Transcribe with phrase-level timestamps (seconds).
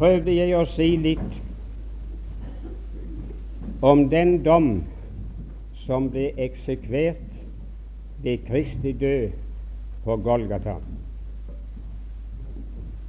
[0.00, 1.40] prøvde jeg å si litt
[3.84, 4.70] om den dom
[5.82, 7.26] som ble eksekvert
[8.24, 9.34] ved Kristi død
[10.04, 10.78] på Golgata.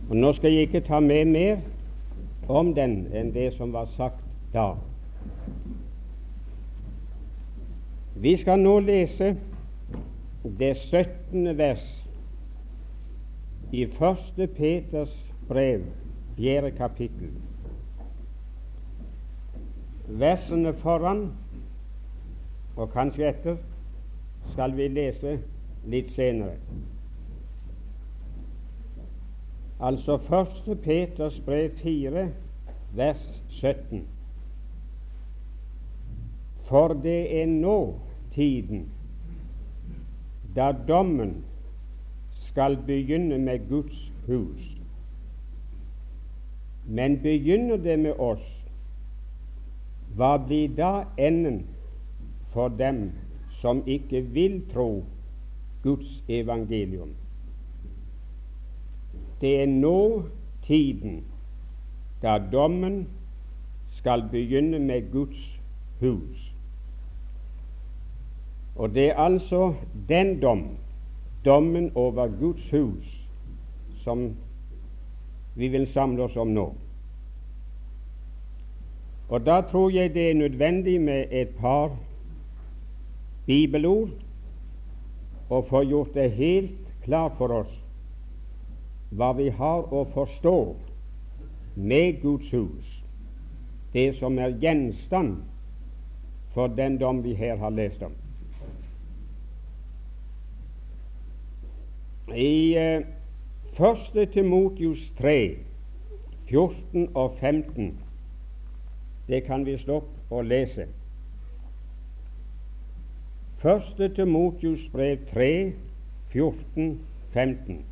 [0.10, 1.62] Og Nå skal jeg ikke ta med mer
[2.52, 4.20] om den enn det som var sagt
[4.52, 4.74] da.
[8.20, 9.32] Vi skal nå lese
[10.44, 11.58] det 17.
[11.58, 11.88] vers
[13.72, 14.48] i 1.
[14.58, 15.16] Peters
[15.48, 15.88] brev,
[16.36, 17.32] fjerde kapittel.
[20.08, 21.32] Versene foran
[22.76, 23.60] og kanskje etter
[24.52, 25.38] skal vi lese
[25.92, 26.56] litt senere.
[29.82, 32.28] Altså første Peters brev 4,
[32.94, 34.04] vers 17.
[36.70, 37.78] For det er nå
[38.36, 38.90] tiden
[40.56, 41.44] da dommen
[42.32, 44.71] skal begynne med Guds hus.
[46.86, 48.46] Men begynner det med oss,
[50.16, 51.64] hva blir da enden
[52.52, 53.12] for dem
[53.62, 55.04] som ikke vil tro
[55.84, 57.14] Guds evangelium?
[59.42, 60.24] Det er nå
[60.68, 61.24] tiden
[62.22, 63.08] da dommen
[63.98, 65.60] skal begynne med Guds
[66.00, 66.52] hus.
[68.76, 69.74] Og det er altså
[70.10, 70.68] den dom,
[71.46, 73.28] dommen over Guds hus,
[74.04, 74.36] som
[75.54, 76.74] vi vil samle oss om nå.
[79.32, 81.98] Og Da tror jeg det er nødvendig med et par
[83.46, 84.10] bibelord
[85.50, 87.78] å få gjort det helt klart for oss
[89.12, 90.58] hva vi har å forstå
[91.76, 92.92] med Guds hus,
[93.94, 95.42] det som er gjenstand
[96.54, 98.14] for den dom vi her har lest om.
[102.36, 103.04] I eh,
[103.80, 104.32] 1.
[104.34, 105.58] Timotius 3,
[106.50, 107.98] 14 og 15,
[109.28, 110.88] det kan vi stoppe og lese.
[113.58, 115.74] Første Timotius brev 3,
[116.30, 117.00] 14,
[117.34, 117.86] 15.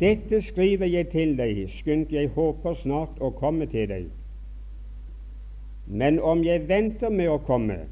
[0.00, 4.06] Dette skriver jeg til deg, skjønt jeg håper snart å komme til deg.
[5.86, 7.82] Men om jeg venter med å komme,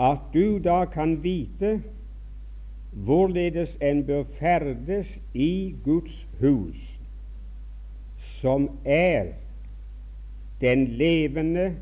[0.00, 1.78] at du da kan vite
[2.90, 6.98] hvorledes en bør ferdes i Guds hus,
[8.18, 9.32] som er
[10.60, 11.76] den levende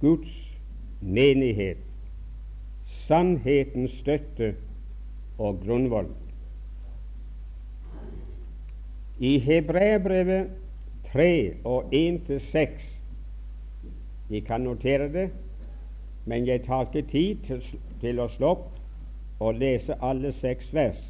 [0.00, 0.58] Guds
[1.00, 1.76] menighet,
[2.86, 4.54] sannhetens støtte
[5.38, 6.08] og grunnvoll.
[9.18, 10.50] I Hebreabrevet
[11.12, 12.68] 3 og 1-6
[14.28, 15.30] Vi kan notere det,
[16.24, 17.64] men jeg tar ikke tid til,
[18.00, 18.79] til å slå opp
[19.40, 21.00] og lese alle seks vers.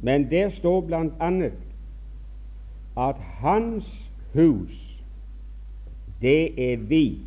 [0.00, 1.50] Men der står bl.a.
[3.08, 5.02] at Hans hus,
[6.20, 7.18] det er vi.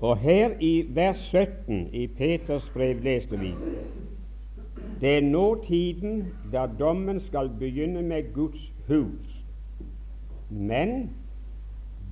[0.00, 3.54] Og her i vers 17 i Peters brev leser vi
[5.00, 9.44] det er nå tiden da dommen skal begynne med Guds hus.
[10.50, 11.10] Men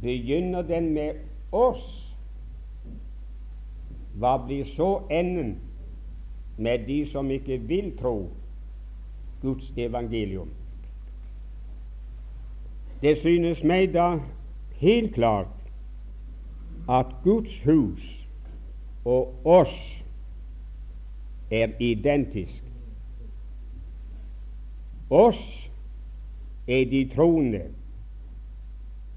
[0.02, 1.10] begynner den med
[1.52, 2.06] oss,
[4.19, 5.56] hva blir så enden
[6.56, 8.31] med de som ikke vil tro
[9.43, 10.49] Guds evangelium?
[13.03, 14.19] Det synes meg da
[14.81, 15.53] helt klart
[16.88, 18.26] at Guds hus
[19.05, 20.03] og oss
[21.50, 22.62] er identisk.
[25.10, 25.71] Oss
[26.69, 27.62] er de troende,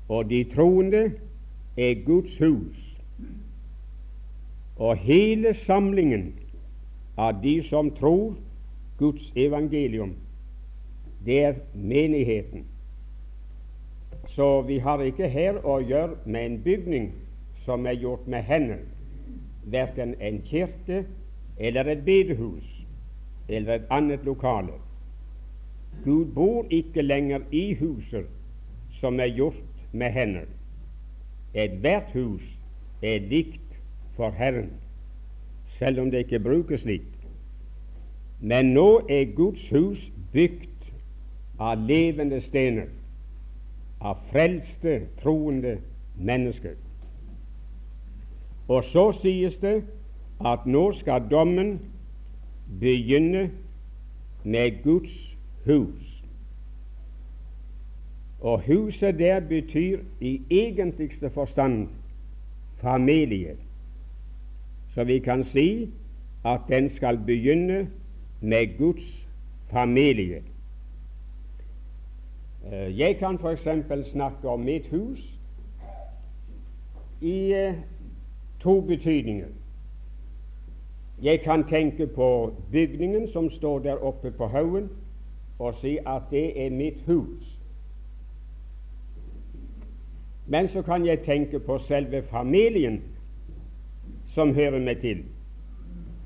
[0.10, 1.12] og de troende
[1.78, 2.89] er Guds hus.
[4.80, 6.34] Og hele samlingen
[7.18, 8.36] av de som tror
[8.98, 10.14] Guds evangelium,
[11.26, 12.64] det er menigheten.
[14.28, 17.10] Så vi har ikke her å gjøre med en bygning
[17.66, 18.86] som er gjort med hender,
[19.68, 21.04] verken en kirke
[21.58, 22.68] eller et bedehus
[23.50, 24.80] eller et annet lokale.
[26.06, 28.24] Gud bor ikke lenger i huser
[29.02, 30.48] som er gjort med hender.
[31.54, 32.46] Ethvert hus
[33.04, 33.69] er likt
[34.20, 34.72] for Herren,
[35.66, 37.06] selv om det ikke brukes slik.
[38.40, 40.02] Men nå er Guds hus
[40.34, 40.90] bygd
[41.60, 42.90] av levende stener,
[44.02, 45.78] av frelste, troende
[46.20, 46.76] mennesker.
[48.68, 49.78] Og så sies det
[50.52, 51.78] at nå skal dommen
[52.84, 53.46] begynne
[54.44, 55.16] med Guds
[55.66, 56.12] hus.
[58.40, 61.88] Og huset der betyr i egentligste forstand
[62.84, 63.56] familie.
[64.94, 65.90] Så vi kan si
[66.46, 67.90] at den skal begynne
[68.42, 69.28] med Guds
[69.72, 70.44] familie.
[72.72, 73.68] Eh, jeg kan f.eks.
[74.12, 75.40] snakke om mitt hus
[77.22, 77.74] i eh,
[78.60, 79.48] to betydninger.
[81.22, 84.90] Jeg kan tenke på bygningen som står der oppe på haugen,
[85.60, 87.60] og si at det er mitt hus.
[90.48, 93.02] Men så kan jeg tenke på selve familien
[94.34, 95.24] som hører meg til,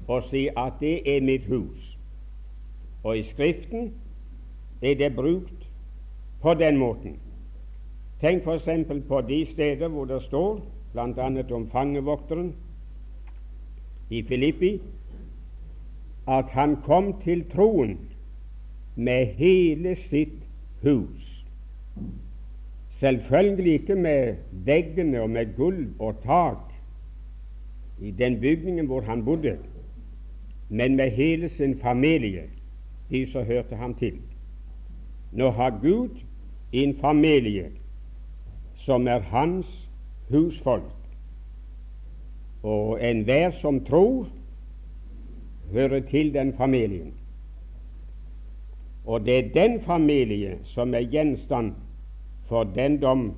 [0.07, 1.97] og si at det er mitt hus.
[3.03, 3.91] Og i Skriften
[4.81, 5.67] er det brukt
[6.41, 7.17] på den måten.
[8.21, 8.67] Tenk f.eks.
[9.07, 10.61] på de steder hvor det står
[10.93, 11.27] bl.a.
[11.55, 12.53] om fangevokteren
[14.09, 14.81] i Filippi,
[16.27, 17.97] at han kom til troen
[18.95, 20.39] med hele sitt
[20.83, 21.45] hus.
[22.99, 26.72] Selvfølgelig ikke med veggene og med gulv og tak
[27.99, 29.57] i den bygningen hvor han bodde,
[30.69, 32.43] men med hele sin familie,
[33.09, 34.13] de som hørte ham til.
[35.31, 36.09] Nå har Gud
[36.71, 37.69] en familie
[38.75, 39.89] som er hans
[40.29, 40.93] husfolk.
[42.63, 44.27] Og enhver som tror,
[45.71, 47.13] hører til den familien.
[49.05, 51.73] Og det er den familie som er gjenstand
[52.47, 53.33] for den dom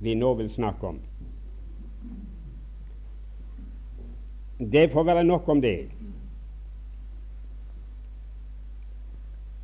[0.00, 0.98] vi nå vil snakke om.
[4.58, 5.88] Det får være nok om det.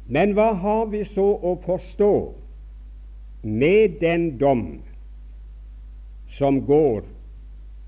[0.07, 2.15] Men hva har vi så å forstå
[3.43, 4.67] med den dom
[6.37, 7.03] som går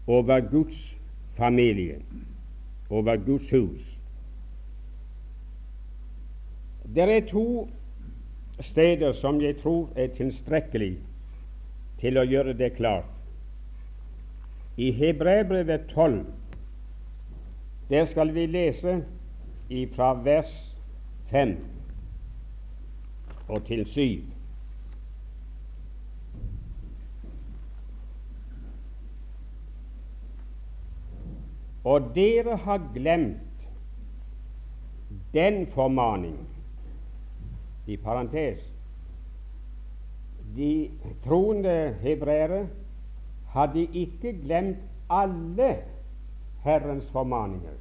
[0.07, 0.97] over Guds
[1.37, 2.01] familie,
[2.91, 3.85] over Guds hus.
[6.95, 7.69] Det er to
[8.61, 10.95] steder som jeg tror er tilstrekkelig
[12.01, 13.11] til å gjøre det klart.
[14.77, 16.25] I Hebreabrevet 12
[17.91, 19.05] der skal vi lese
[19.95, 20.77] fra vers
[21.31, 21.67] 5
[23.49, 24.23] og til 7.
[31.85, 33.37] Og dere har glemt
[35.35, 36.49] den formaning
[37.87, 38.73] i parentes
[40.57, 40.91] De
[41.25, 42.69] troende hebreere
[43.49, 44.79] hadde ikke glemt
[45.11, 45.77] alle
[46.67, 47.79] Herrens formaninger.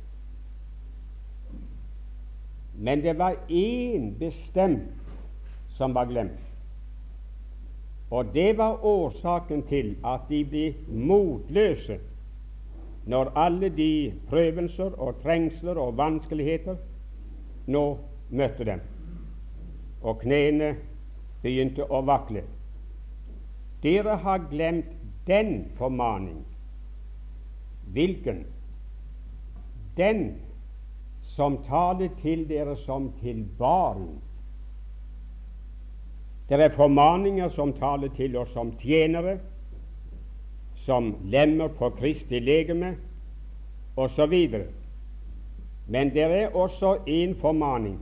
[2.78, 4.92] Men det var én bestemt
[5.78, 6.42] som var glemt.
[8.10, 11.98] Og det var årsaken til at de ble motløse
[13.06, 16.78] når alle de prøvelser og trengsler og vanskeligheter
[17.68, 17.84] nå
[18.30, 18.82] møtte dem,
[20.02, 20.72] og knærne
[21.44, 22.42] begynte å vakle.
[23.84, 24.90] Dere har glemt
[25.28, 26.42] den formaning.
[27.94, 28.46] Hvilken?
[29.98, 30.36] Den
[31.36, 34.08] som taler til dere som til barn.
[36.50, 39.40] Det er formaninger som taler til oss som tjenere,
[40.86, 42.96] som lemmer på Kristi legeme
[43.98, 44.36] osv.
[45.88, 47.98] Men det er også en formaning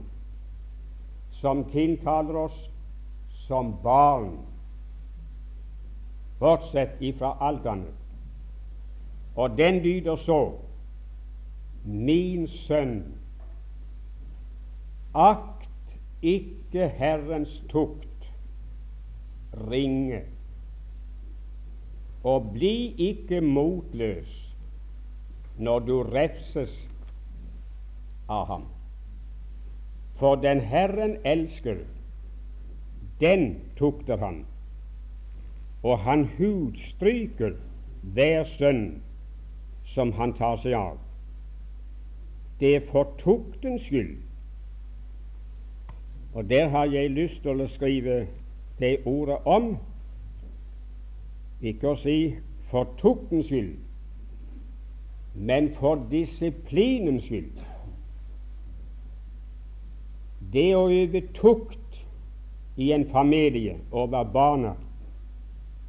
[1.30, 2.70] som tiltaler oss
[3.46, 4.36] som barn,
[6.40, 7.96] bortsett ifra alt annet.
[9.36, 10.52] Og den lyder så
[11.84, 13.02] Min sønn,
[15.14, 15.68] akt
[16.22, 18.30] ikke Herrens tukt
[19.70, 20.22] ringe
[22.24, 24.32] og bli ikke motløs
[25.58, 26.72] når du refses
[28.28, 28.64] av ham.
[30.16, 31.84] For den Herren elsker,
[33.20, 34.44] den tukter han,
[35.84, 37.58] og han hudstryker
[38.16, 39.02] hver sønn
[39.84, 41.03] som han tar seg av.
[42.64, 44.16] Det er for tuktens skyld.
[46.34, 48.22] Og der har jeg lyst til å skrive
[48.78, 49.66] det ordet om
[51.60, 52.16] ikke å si
[52.70, 53.76] for tuktens skyld,
[55.36, 57.60] men for disiplinens skyld.
[60.56, 62.02] Det å øve tukt
[62.80, 64.72] i en familie over barna,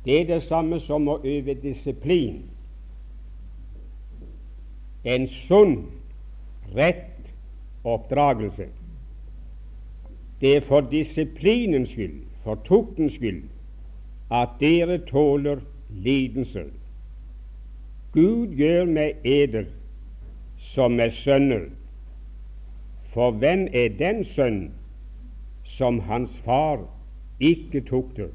[0.03, 2.41] det er det samme som å øve disiplin.
[5.07, 5.85] En sunn,
[6.75, 7.33] rett
[7.83, 8.67] oppdragelse.
[10.41, 13.43] Det er for disiplinens skyld, for tuktens skyld,
[14.31, 16.65] at dere tåler lidelse.
[18.11, 19.65] Gud gjør med eder
[20.59, 21.67] som med sønner.
[23.13, 24.71] For hvem er den sønn
[25.63, 26.81] som hans far
[27.39, 28.29] ikke tukter,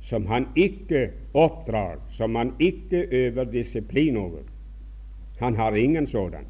[0.00, 4.44] som han ikke oppdrar, som han ikke øver disiplin over?
[5.38, 6.44] Han har ingen sådan.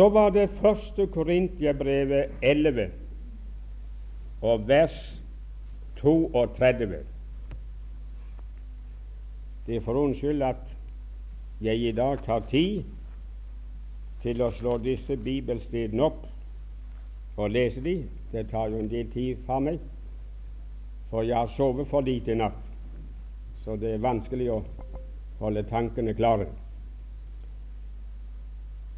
[0.00, 2.86] Så var det første Korintiabrevet 11
[4.42, 4.94] og vers
[5.96, 6.86] 32.
[9.66, 10.62] Det er for unnskyld at
[11.60, 12.80] jeg i dag tar tid
[14.22, 16.24] til å slå disse bibelstedene opp
[17.36, 18.08] og lese dem.
[18.32, 19.76] Det tar jo en del tid fra meg,
[21.10, 22.64] for jeg har sovet for lite i natt,
[23.66, 24.62] så det er vanskelig å
[25.44, 26.48] holde tankene klare.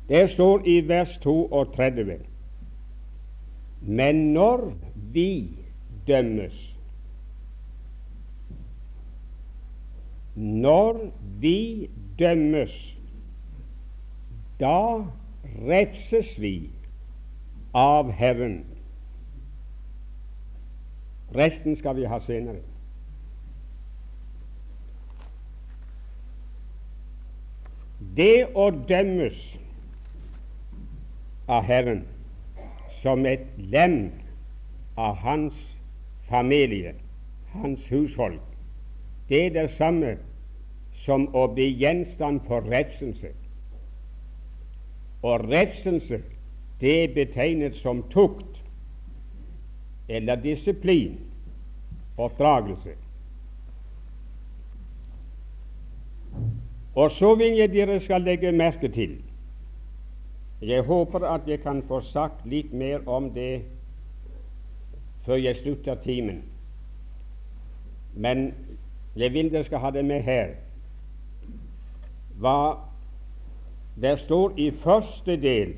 [0.08, 2.18] Det står i vers 32
[3.80, 4.72] Men når
[5.12, 5.48] vi
[6.06, 6.72] dømmes
[10.34, 12.96] Når vi dømmes,
[14.60, 15.04] da
[15.68, 16.70] refses vi
[17.74, 18.62] av Herren.
[21.36, 22.60] Resten skal vi ha senere.
[28.16, 29.38] Det å dømmes
[31.46, 32.04] av Herren
[33.02, 34.10] som et lem
[34.96, 35.56] av Hans
[36.28, 36.94] familie,
[37.52, 38.38] Hans hushold,
[39.28, 40.16] det er det samme
[41.04, 43.32] som å bli gjenstand for refselse.
[45.22, 46.20] Og refselse,
[46.80, 48.58] det er betegnet som tukt
[50.08, 51.16] eller disiplin,
[52.18, 52.96] oppdragelse.
[56.94, 59.16] Og så vil jeg dere skal legge merke til
[60.62, 63.64] Jeg håper at jeg kan få sagt litt mer om det
[65.26, 66.42] før jeg slutter timen.
[68.14, 68.52] Men
[69.16, 70.54] jeg vil dere skal ha det med her.
[72.38, 72.78] Hva
[74.02, 75.74] det står i første del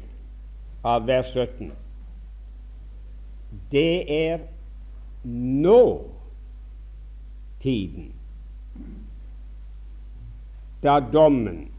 [0.84, 1.72] av vers 17.
[3.72, 4.44] Det er
[5.24, 5.80] nå
[7.62, 8.12] tiden
[10.84, 11.70] da dommen,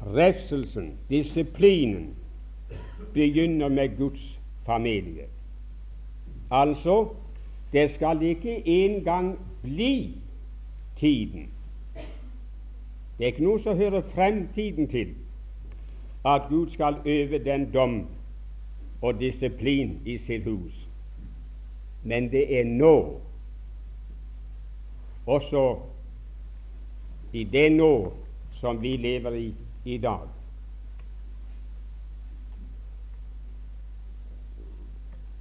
[0.00, 2.14] refselsen, disiplinen
[3.14, 5.24] begynner med Guds familie.
[6.50, 7.08] Altså,
[7.72, 10.14] det skal ikke engang bli
[10.96, 11.50] tiden.
[13.18, 15.14] Det er ikke noe som hører fremtiden til,
[16.26, 18.06] at Gud skal øve den dom
[19.02, 20.88] og disiplin i sitt hus.
[22.04, 23.20] Men det er nå,
[25.26, 25.76] også
[27.32, 28.12] i det nå
[28.60, 30.37] som vi lever i i dag.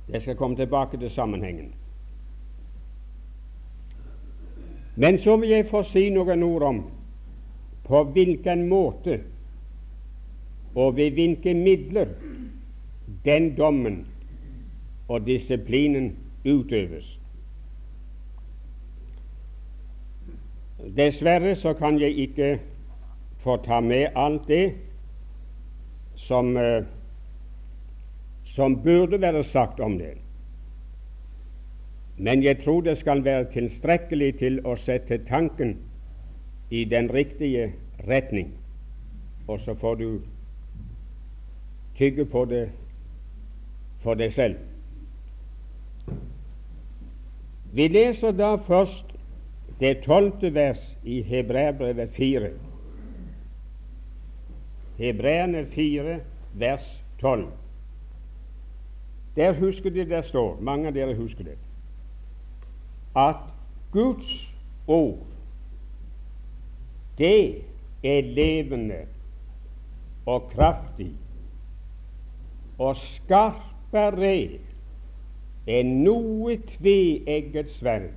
[0.10, 1.74] Jeg skal komme tilbake til sammenhengen.
[4.96, 6.80] Men så vil jeg få si noen ord om
[7.88, 9.20] på hvilken måte
[10.76, 12.08] og ved hvilke midler
[13.26, 14.08] den dommen
[15.08, 17.20] og disiplinen utøves.
[20.98, 22.60] Dessverre så kan jeg ikke
[23.40, 24.74] få ta med alt det
[26.16, 26.84] som, uh,
[28.58, 30.16] som burde være sagt om det.
[32.18, 35.76] Men jeg tror det skal være tilstrekkelig til å sette tanken
[36.74, 37.68] i den riktige
[38.10, 38.50] retning,
[39.48, 40.08] og så får du
[42.00, 42.64] tygge på det
[44.02, 44.58] for deg selv.
[47.78, 49.14] Vi leser da først
[49.78, 52.52] det tolvte vers i Hebreabrevet 4.
[54.98, 56.20] Hebreerne 4,
[56.58, 57.46] vers 12.
[59.38, 61.58] Der husker de der står, mange av dere husker det,
[63.16, 63.44] at
[63.92, 64.54] Guds
[64.88, 65.20] ord,
[67.18, 67.62] det
[68.04, 69.04] er levende
[70.26, 71.12] og kraftig
[72.82, 74.34] og skarpere
[75.70, 78.10] enn noe tveegget sverd,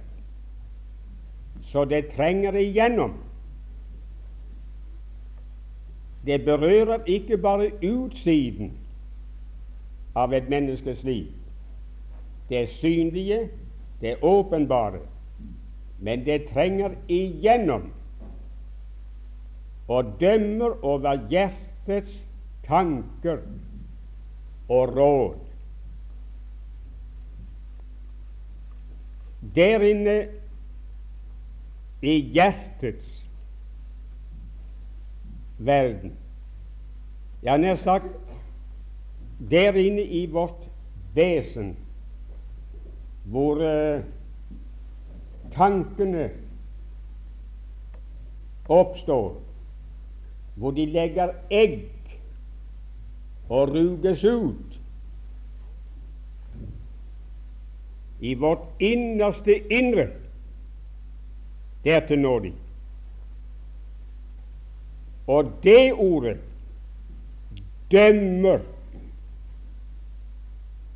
[1.60, 3.18] så det trenger igjennom.
[6.24, 8.79] Det berører ikke bare utsiden
[10.20, 11.30] av et menneskes liv,
[12.50, 13.48] det synlige,
[14.00, 15.00] det åpenbare,
[16.00, 17.90] men det trenger igjennom
[19.90, 22.12] og dømmer over hjertets
[22.66, 23.40] tanker
[24.68, 25.38] og råd.
[29.56, 30.16] Der inne
[32.02, 33.16] i hjertets
[35.58, 36.12] verden.
[37.42, 38.06] Jeg har nær sagt
[39.50, 40.68] der inne i vårt
[41.14, 41.76] vesen,
[43.24, 44.02] hvor uh,
[45.54, 46.30] tankene
[48.68, 49.34] oppstår,
[50.54, 51.88] hvor de legger egg
[53.48, 54.80] og ruges ut.
[58.20, 60.06] I vårt innerste indre,
[61.84, 62.52] dertil når de.
[65.26, 66.36] Og det ordet
[67.90, 68.60] dømmer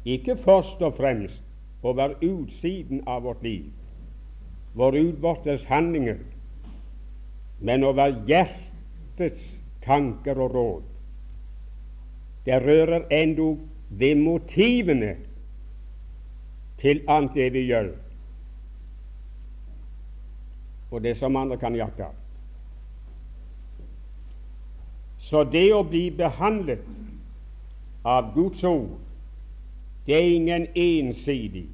[0.05, 1.43] ikke først og fremst
[1.83, 3.65] over utsiden av vårt liv,
[4.75, 6.19] våre utvortes handlinger,
[7.61, 9.45] men over hjertets
[9.85, 10.83] tanker og råd.
[12.45, 13.59] Det rører endog
[13.89, 15.15] ved motivene
[16.81, 17.93] til alt det vi gjør,
[20.91, 22.11] og det som andre kan jakte.
[25.25, 26.85] Så det å bli behandlet
[28.05, 29.04] av Guds ord,
[30.07, 31.67] det er ingen ensidig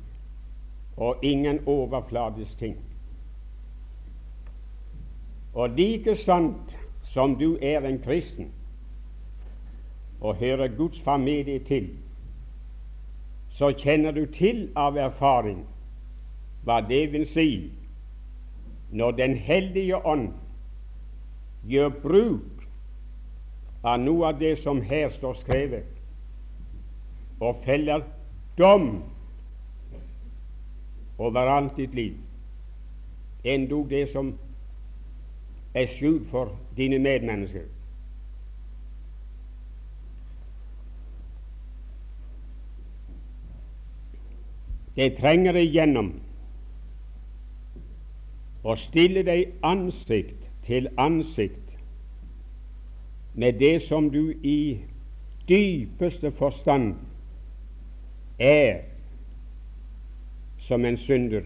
[0.96, 2.76] og ingen overfladisk ting.
[5.54, 8.52] Og like sant som du er en kristen
[10.20, 11.88] og hører Guds familie til,
[13.50, 15.64] så kjenner du til av erfaring
[16.64, 17.70] hva det vil si
[18.92, 20.32] når Den hellige ånd
[21.68, 22.64] gjør bruk
[23.84, 25.86] av noe av det som her står skrevet,
[27.40, 28.02] og feller
[28.60, 29.02] dom
[31.18, 32.14] over alt ditt liv,
[33.44, 34.34] endog det som
[35.74, 37.68] er skjult for dine medmennesker.
[44.96, 46.10] Det trenger deg gjennom
[48.66, 51.70] å stille deg ansikt til ansikt
[53.40, 54.80] med det som du i
[55.48, 56.98] dypeste forstand
[58.40, 58.80] er
[60.58, 61.42] som en synder,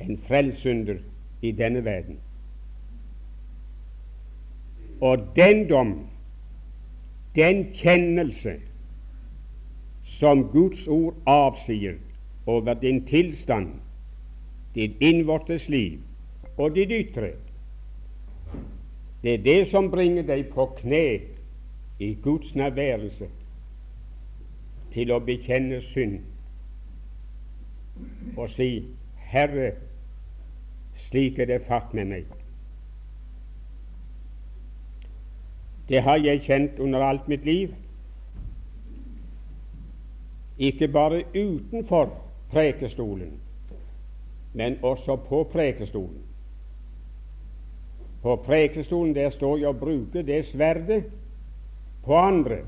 [0.00, 0.98] en frelsynder
[1.42, 2.18] i denne verden.
[5.00, 6.06] Og den dom,
[7.34, 8.56] den kjennelse
[10.04, 11.94] som Guds ord avsier
[12.46, 13.68] over din tilstand,
[14.74, 16.00] ditt innvortes liv
[16.56, 17.32] og ditt ytre,
[19.22, 21.20] det er det som bringer deg på kne
[21.98, 23.26] i Guds nærværelse
[24.98, 26.18] til å bekjenne synd
[28.38, 28.70] og si
[29.30, 29.72] Herre,
[31.08, 32.30] slik er det fart med meg.
[35.88, 37.74] Det har jeg kjent under alt mitt liv,
[40.58, 42.10] ikke bare utenfor
[42.50, 43.36] prekestolen,
[44.58, 46.24] men også på prekestolen.
[48.22, 51.04] På prekestolen der står jeg og bruker det sverdet
[52.04, 52.64] på andre,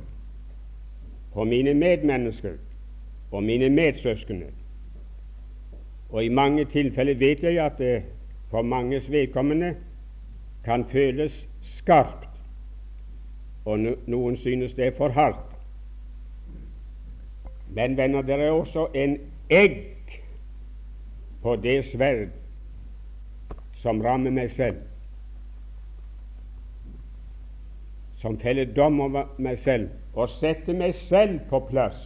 [1.34, 2.56] på mine medmennesker
[3.30, 4.46] og mine medsøskne.
[6.10, 8.02] Og i mange tilfeller vet jeg at det
[8.50, 9.74] for manges vedkommende
[10.64, 12.28] kan føles skarpt,
[13.64, 15.46] og noen synes det er for hardt.
[17.70, 19.18] Men venner, det er også en
[19.50, 19.86] egg
[21.42, 22.28] på det sverd
[23.78, 24.82] som rammer meg selv,
[28.18, 32.01] som feller dom over meg selv og sette meg selv på plass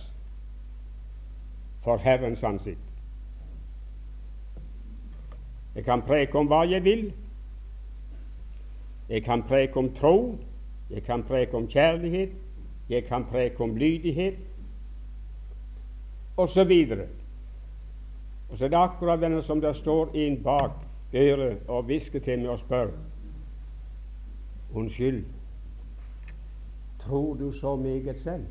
[1.84, 2.80] for Herrens ansikt.
[5.74, 7.08] Jeg kan preke om hva jeg vil.
[9.08, 10.38] Jeg kan preke om tro.
[10.90, 12.32] Jeg kan preke om kjærlighet.
[12.88, 14.34] Jeg kan preke om lydighet,
[16.36, 16.72] osv.
[18.50, 20.70] Og, så er det akkurat denne som det står en bak
[21.14, 22.90] øret og hvisker til meg og spør
[24.74, 25.24] Unnskyld,
[27.06, 28.44] tror du så meget selv?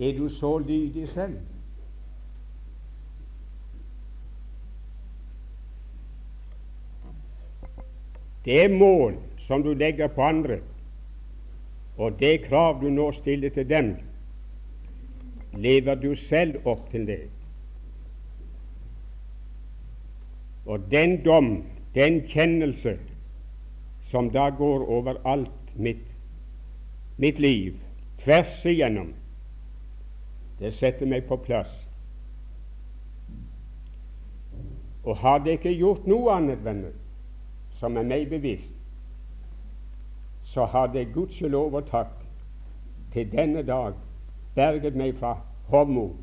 [0.00, 1.38] Er du så lydig selv?
[8.44, 10.58] Det mål som du legger på andre,
[11.96, 13.96] og det krav du nå stiller til dem,
[15.54, 17.20] lever du selv opp til det.
[20.66, 22.98] Og den dom, den kjennelse,
[24.10, 26.06] som da går over alt mitt,
[27.16, 27.74] mitt liv,
[28.24, 29.14] tvers igjennom,
[30.58, 31.72] det setter meg på plass.
[35.04, 36.94] Og har det ikke gjort noe annet, venner,
[37.78, 38.72] som er meg bevisst,
[40.46, 42.14] så har det gudskjelov og takk
[43.12, 43.94] til denne dag
[44.56, 45.34] berget meg fra
[45.68, 46.14] hovmod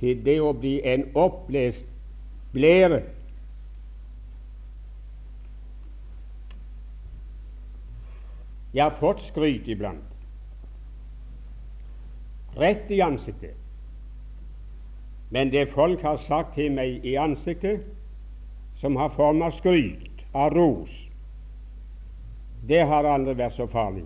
[0.00, 1.86] til det å bli en opplest
[2.52, 3.00] blære.
[8.74, 10.02] Jeg har fått skryt iblant,
[12.58, 13.54] rett i ansiktet.
[15.30, 17.86] Men det folk har sagt til meg i ansiktet,
[18.78, 20.92] som har form av skryt, av ros,
[22.66, 24.04] det har aldri vært så farlig.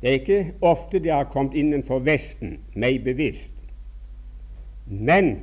[0.00, 3.54] Det er ikke ofte det har kommet innenfor Vesten, meg bevisst.
[4.86, 5.38] Men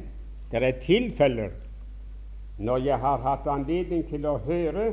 [0.51, 1.55] det er tilfeller
[2.61, 4.91] når jeg har hatt anledning til å høre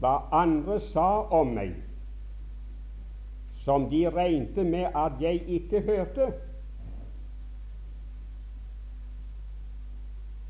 [0.00, 1.74] hva andre sa om meg,
[3.64, 6.30] som de regnet med at jeg ikke hørte.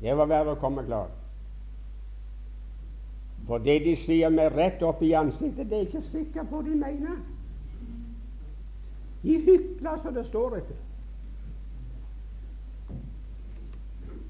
[0.01, 1.11] Det var verre å komme klar.
[3.47, 6.77] For det de sier meg rett opp i ansiktet, det er ikke sikker på de
[6.77, 7.19] mener.
[9.21, 10.79] De hykler så det står etter.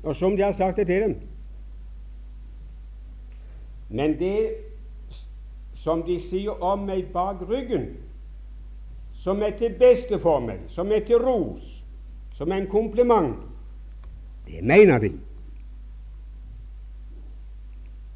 [0.04, 1.16] Og som de har sagt det til dem.
[3.90, 4.71] Men det
[5.84, 7.88] som de sier om meg bak ryggen,
[9.22, 11.66] som er til beste for meg, som er til ros,
[12.38, 13.36] som en kompliment,
[14.46, 15.12] det mener de.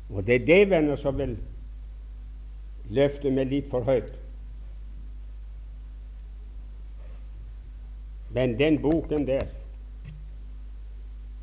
[0.10, 1.38] Og det er det, venner, som vil
[2.94, 4.14] løfte meg litt for høyt.
[8.36, 9.48] Men den boken der,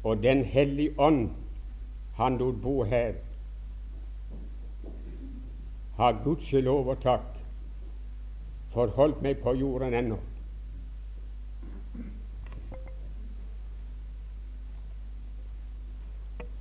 [0.04, 1.30] og Den hellige ånd
[2.16, 3.14] han lot bo her,
[6.02, 7.26] har gudskjelov og takk
[8.72, 10.16] forholdt meg på jorden ennå.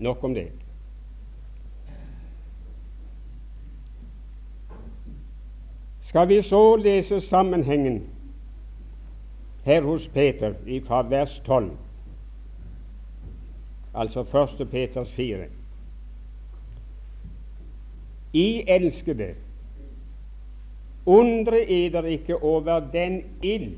[0.01, 0.49] Nok om det.
[6.11, 8.01] Skal vi så lese sammenhengen
[9.63, 10.53] her hos Peter
[10.87, 11.71] fra vers 12,
[13.93, 14.21] altså
[14.59, 14.69] 1.
[14.69, 15.60] Peters 4.
[18.33, 19.33] I elskede,
[21.05, 23.75] undre eder ikke over den ild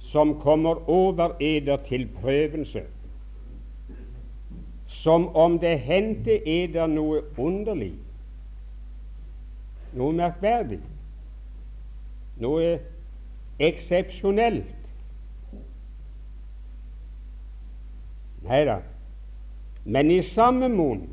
[0.00, 2.82] som kommer over eder til prøvelse,
[4.86, 7.92] som om det hendte eder noe underlig
[9.96, 10.80] noe merkverdig,
[12.42, 12.74] noe
[13.62, 14.74] eksepsjonelt.
[18.48, 18.78] Nei da.
[19.88, 21.06] Men i samme mon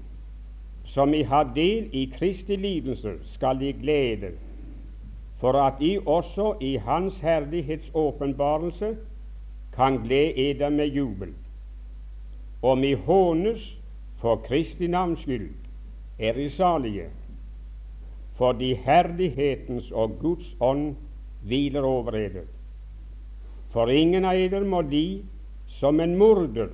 [0.86, 4.32] som I har del i Kristi lidelser, skal I glede,
[5.38, 8.95] for at I også i Hans herlighets åpenbarelse
[9.76, 11.34] kan glede eder med jubel.
[12.62, 13.80] Om I hånes
[14.21, 15.52] for Kristi navns skyld,
[16.19, 17.10] er I salige,
[18.36, 20.95] fordi herlighetens og Guds ånd
[21.43, 22.48] hviler over eder.
[23.69, 25.21] For ingen av eder må li
[25.67, 26.71] som en morder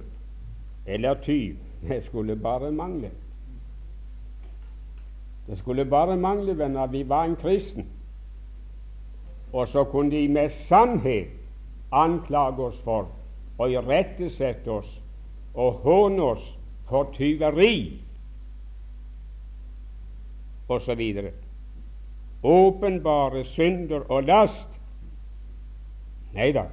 [0.86, 1.56] eller tyv.
[1.89, 3.10] Det skulle bare mangle.
[5.51, 7.85] Det skulle bare mangle, venner, vi var en kristen.
[9.53, 11.27] Og så kunne de med sannhet
[11.91, 13.09] anklage oss for
[13.57, 14.93] og irettesette oss
[15.53, 16.45] og håne oss
[16.87, 17.99] for tyveri
[20.71, 21.01] osv
[22.43, 24.79] åpenbare synder og last.
[26.33, 26.63] Nei da.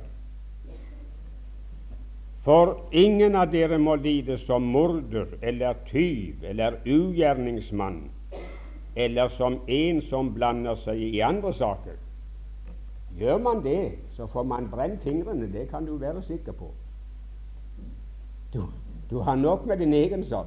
[2.46, 8.04] For ingen av dere må lide som morder eller tyv eller ugjerningsmann
[8.98, 11.94] eller som en som blander seg i andre saker.
[13.18, 15.46] Gjør man det, så får man brent fingrene.
[15.52, 16.72] Det kan du være sikker på.
[18.54, 18.64] Du,
[19.10, 20.46] du har nok med din egen sak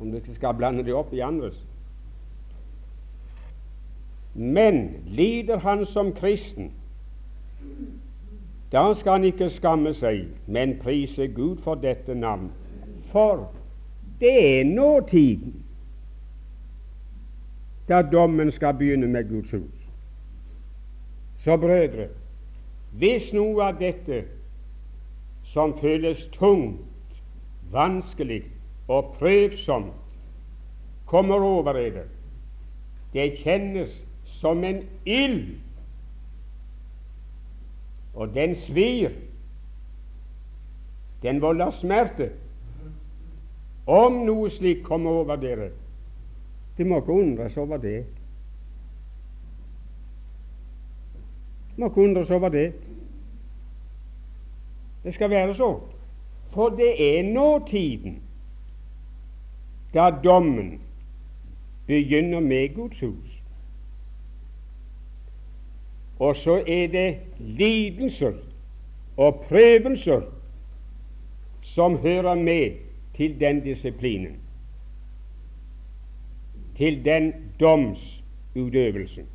[0.00, 1.58] om du ikke skal blande det opp i andres.
[4.34, 6.70] Men lider han som kristen,
[8.72, 12.52] da skal han ikke skamme seg, men prise Gud for dette navn.
[13.10, 13.48] For
[14.20, 15.64] det er nåtiden
[17.88, 19.84] da dommen skal begynne med Guds hus.
[21.38, 22.08] Så brødre,
[22.92, 24.24] hvis noe av dette
[25.44, 26.84] som føles tungt,
[27.72, 28.42] vanskelig
[28.88, 29.94] og prøvsomt,
[31.06, 32.04] kommer over dere,
[33.12, 33.94] det kjennes
[34.40, 35.56] som en ild,
[38.18, 39.10] og den svir.
[41.22, 42.30] Den volder smerte.
[43.86, 45.70] Om noe slikt kommer over dere,
[46.78, 48.06] det må ikke undres over det.
[51.76, 52.72] De må ikke undres over det.
[55.04, 55.80] Det skal være så.
[56.50, 58.22] For det er nåtiden
[59.94, 60.80] da dommen
[61.86, 63.42] begynner med Guds hus.
[66.18, 68.32] Og så er det lidelser
[69.16, 70.20] og prøvelser
[71.62, 72.70] som hører med
[73.14, 74.36] til den disiplinen,
[76.78, 79.26] til den domsutøvelsen.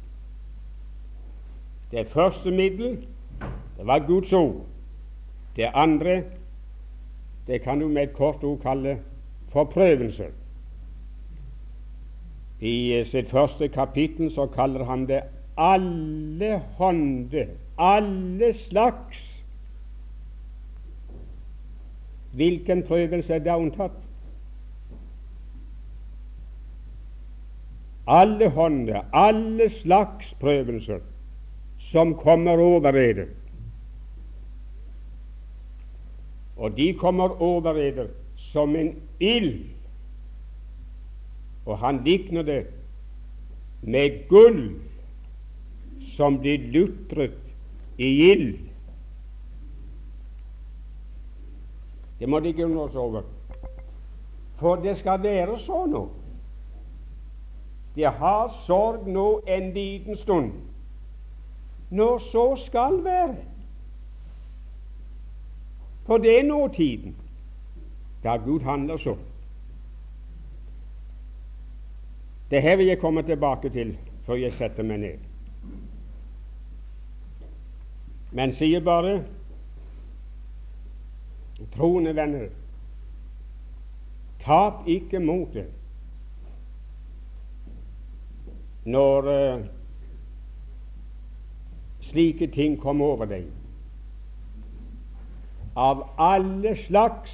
[1.91, 2.97] Det første middel
[3.77, 4.65] det var Guds ord.
[5.55, 6.23] Det andre
[7.47, 8.99] det kan du med et kort ord kalle
[9.51, 10.25] forprøvelse.
[12.61, 15.21] I sitt første kapittel så kaller han det
[15.57, 19.43] alle hånde, alle slags.
[22.33, 24.02] Hvilken prøvelse er da unntatt?
[28.07, 30.99] Alle hånder, alle slags prøvelser
[31.91, 33.27] som kommer over dere.
[36.57, 38.07] Og de kommer over dere
[38.51, 39.65] som en ild.
[41.65, 42.65] Og han likner det
[43.81, 44.75] med gull
[46.15, 47.39] som blir lutret
[47.97, 48.57] i ild.
[52.19, 53.23] Det må de ikke undre oss over.
[54.59, 56.05] For det skal være så nå.
[57.95, 60.51] Det har sorg nå en liten stund,
[61.89, 63.35] når så skal være.
[66.05, 67.15] For det er nåtiden,
[68.23, 69.15] da Gud handler så.
[72.51, 75.21] Det her vil jeg komme tilbake til før jeg setter meg ned.
[78.31, 79.21] Men sier bare
[81.75, 82.49] troende venner,
[84.43, 85.69] tap ikke motet
[88.85, 89.65] når uh,
[92.01, 93.47] slike ting kommer over deg,
[95.75, 97.33] av alle slags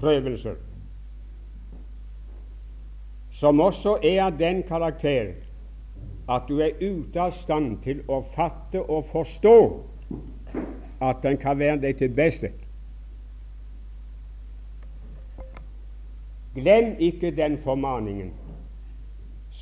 [0.00, 0.58] prøvelser,
[3.36, 5.34] som også er av den karakter
[6.28, 9.58] at du er ute av stand til å fatte og forstå
[11.06, 12.50] at den kan være deg til beste.
[16.56, 18.32] Glem ikke den formaningen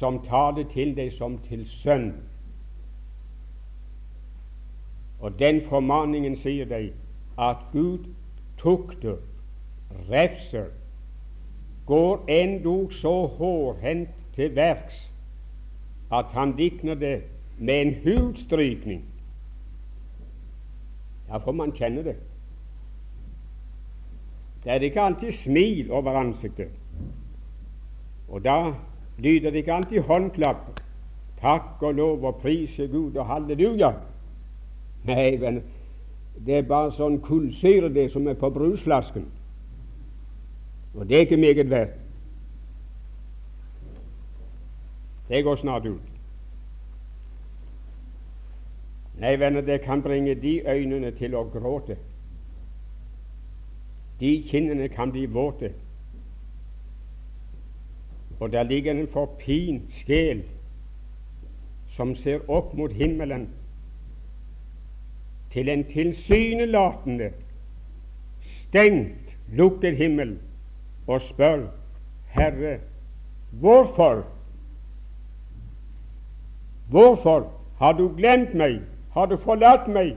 [0.04, 2.10] som tar det til deg som til sønn.
[5.24, 6.90] Og den formaningen sier deg
[7.40, 8.04] at Gud
[8.60, 9.16] tukter,
[10.10, 10.68] refser,
[11.88, 15.00] går endog så hårhendt til verks
[16.12, 17.16] at han likner det
[17.56, 19.04] med en hudstrykning.
[21.28, 22.18] Ja, for man kjenner det.
[24.64, 26.68] Det er ikke alltid smil over ansiktet.
[28.28, 28.74] Og da
[29.18, 30.80] lyder det ikke alltid håndklapp.
[31.40, 33.92] Takk og lov og prise Gud og halleluja.
[35.04, 35.60] Nei, venn,
[36.46, 39.26] det er bare sånn kullsyre, det som er på brusflasken.
[40.94, 42.00] Og det er ikke meget verdt.
[45.28, 46.10] Det går snart ut.
[49.20, 51.96] Nei, venner, det kan bringe de øynene til å gråte.
[54.20, 55.70] De kinnene kan bli våte.
[58.44, 60.42] Og der ligger en forpint sjel
[61.88, 63.46] som ser opp mot himmelen
[65.54, 67.30] til en tilsynelatende
[68.42, 70.34] stengt, lukket himmel,
[71.06, 71.64] og spør
[72.36, 72.74] Herre,
[73.50, 74.26] hvorfor?
[76.90, 78.80] Hvorfor har du glemt meg?
[79.16, 80.16] Har du forlatt meg?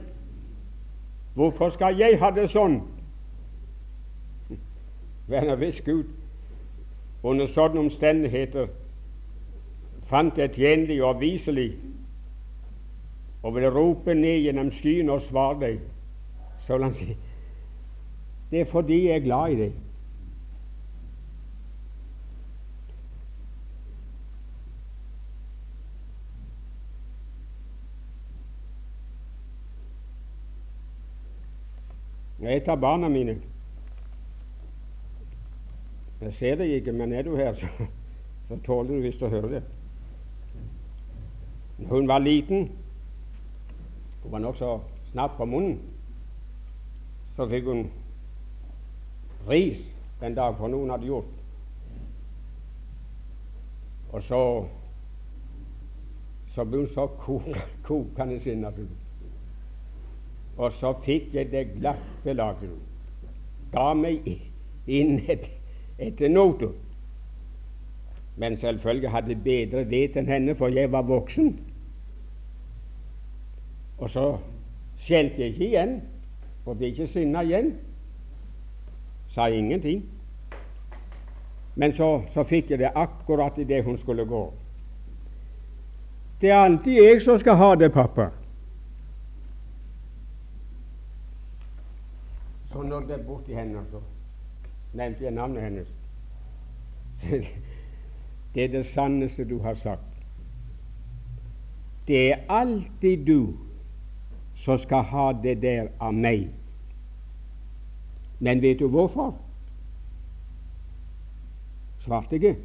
[1.34, 2.82] Hvorfor skal jeg ha det sånn?
[5.32, 6.04] Venner, hvis Gud
[7.22, 8.68] under sånne omstendigheter
[10.08, 11.72] fant jeg tjenlig og viselig
[13.42, 15.82] og ville rope ned gjennom skyene og svare deg,
[16.66, 17.16] så vil han si
[18.48, 19.76] det er fordi jeg er glad i deg.
[32.48, 33.34] Et av barna mine
[36.20, 37.66] Jeg ser deg ikke, men er du her, så,
[38.48, 39.62] så tåler du visst å høre det.
[41.78, 42.70] Når hun var liten,
[44.22, 44.80] hun var nokså
[45.12, 45.78] snart på munnen,
[47.36, 47.84] så fikk hun
[49.48, 49.78] ris
[50.20, 51.34] den dag for noen hadde gjort.
[54.12, 54.42] Og så
[56.58, 57.06] så ble hun så
[57.86, 58.72] kokende sinna.
[60.56, 62.72] Og så fikk jeg det glatte belaget.
[63.72, 64.26] Ga meg
[64.90, 65.46] inn et,
[65.98, 66.72] etter noter.
[68.36, 71.56] Men selvfølgelig hadde jeg bedre vett enn henne, for jeg var voksen.
[73.98, 74.26] Og så
[75.02, 75.96] skjelte jeg ikke igjen,
[76.66, 77.72] og ble ikke sinna igjen.
[79.34, 80.04] Sa ingenting.
[81.74, 84.44] Men så, så fikk jeg det akkurat idet hun skulle gå.
[86.40, 88.28] Det er alltid jeg som skal ha det, pappa.
[92.72, 94.02] Så når det er borti henne, så
[94.92, 95.88] nevnte jeg navnet hennes.
[98.54, 100.02] Det er det sanneste du har sagt.
[102.08, 103.56] Det er alltid du
[104.56, 106.48] som skal ha det der av meg.
[108.40, 109.34] Men vet du hvorfor?
[112.00, 112.56] Svarte ikke.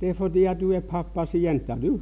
[0.00, 2.00] Det er fordi at du er pappas jente, du.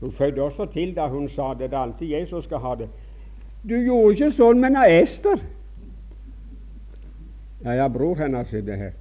[0.00, 1.70] Hun fødte også til da hun sa det.
[1.70, 2.88] Det er alltid jeg som skal ha det.
[3.68, 5.40] Du gjorde ikke sånn med Ester.
[7.64, 8.92] Ja, ja, bror hennes sitter her.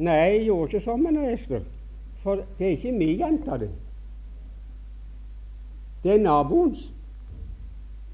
[0.00, 1.66] Nei, jeg gjorde ikke sånn med Ester,
[2.22, 3.68] for det er ikke min jente, det.
[6.00, 6.86] Det er naboens.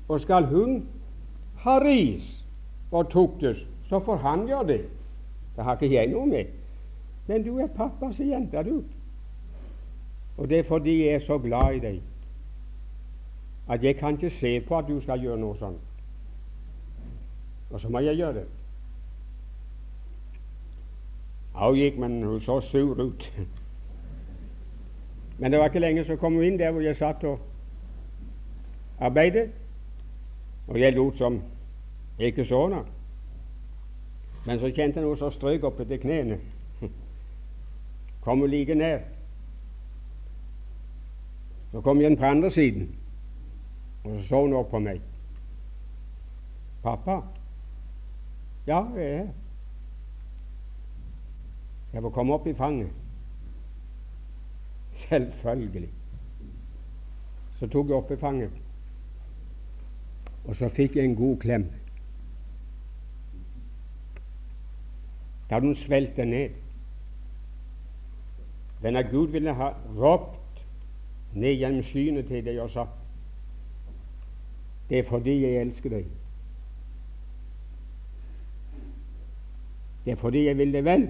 [0.09, 0.81] Og skal hun
[1.63, 2.27] ha ris
[2.91, 4.81] og tuktes, så får han gjøre det.
[5.57, 6.51] Det har ikke jeg noe med.
[7.27, 8.83] Men du er pappas jente, du.
[10.37, 12.03] Og det er fordi jeg er så glad i deg
[13.69, 15.81] at jeg kan ikke se på at du skal gjøre noe sånt.
[17.71, 18.45] Og så må jeg gjøre det.
[21.55, 23.33] Hun gikk, men hun så sur ut.
[25.39, 27.41] Men det var ikke lenge så kom hun inn der hvor jeg satt og
[29.01, 29.51] arbeidet,
[30.69, 31.43] og jeg lot som
[32.19, 32.85] jeg ikke så henne.
[34.47, 36.39] Men så kjente jeg noe som strøk opp etter knærne.
[38.25, 39.16] Kom hun like nær.
[41.73, 42.97] Så kom jeg på andre siden,
[44.05, 45.01] og så så hun opp på meg.
[46.83, 47.23] 'Pappa?'
[48.67, 49.33] 'Ja, jeg er her.'
[51.93, 52.91] Jeg får komme opp i fanget.
[55.09, 55.89] Selvfølgelig.
[57.59, 58.51] Så tok jeg opp i fanget,
[60.45, 61.65] og så fikk jeg en god klem.
[65.49, 66.51] Da hadde hun svelget ned.
[68.83, 70.36] Denne Gud ville ha ropt
[71.37, 73.03] ned gjennom skyene til deg og sagt
[74.89, 76.05] det er fordi jeg elsker deg.
[80.05, 81.09] Det er fordi jeg vil deg vel.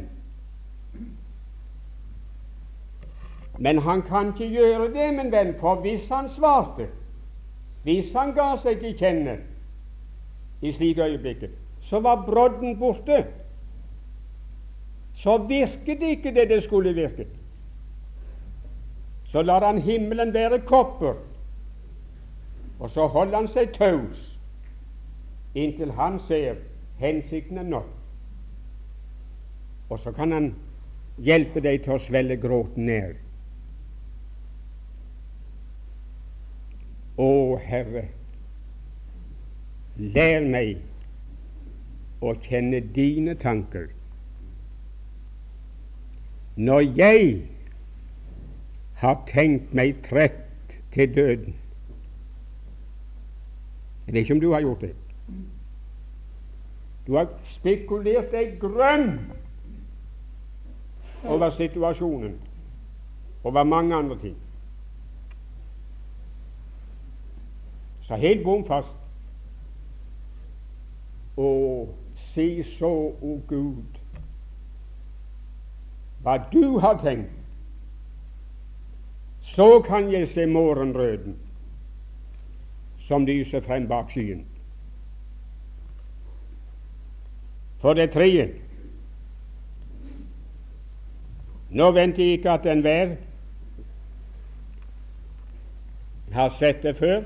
[3.58, 6.88] Men han kan ikke gjøre det, min venn, for hvis han svarte,
[7.84, 9.38] hvis han ga seg til kjenne
[10.64, 13.24] i slike øyeblikket, så var brodden borte.
[15.16, 17.26] Så virket ikke det det skulle virke.
[19.36, 21.14] Så lar han himmelen være kopper,
[22.80, 24.20] og så holder han seg taus
[25.54, 26.54] inntil han ser
[26.96, 27.90] hensikten er nådd.
[29.90, 30.46] Og så kan han
[31.20, 33.18] hjelpe deg til å svelle gråten ned.
[37.20, 37.28] Å,
[37.66, 38.06] Herre,
[40.00, 40.80] lær meg
[42.24, 43.92] å kjenne dine tanker
[46.56, 47.28] når jeg
[48.96, 51.54] har tenkt meg trett til døden.
[54.06, 54.94] Jeg vet ikke om du har gjort det.
[57.06, 59.18] Du har spekulert deg grønn
[61.24, 62.34] over situasjonen,
[63.44, 64.36] over mange andre ting.
[68.06, 68.94] Så helt bom fast.
[71.36, 73.98] Og si så, o oh Gud,
[76.22, 77.45] hva du har tenkt.
[79.56, 81.36] Så kan jeg se morgenrøden
[83.00, 84.44] som lyser frem bak skyen.
[87.80, 88.50] For det tredje
[91.70, 93.16] Nå venter jeg ikke at enhver
[96.32, 97.22] har sett det før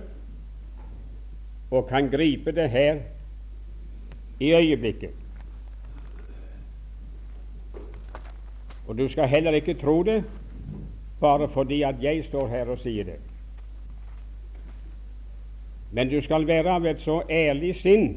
[1.71, 3.01] og kan gripe det her
[4.41, 5.11] i øyeblikket.
[8.87, 10.25] Og du skal heller ikke tro det
[11.21, 13.19] bare fordi at jeg står her og sier det.
[15.93, 18.13] Men du skal være av et så ærlig sinn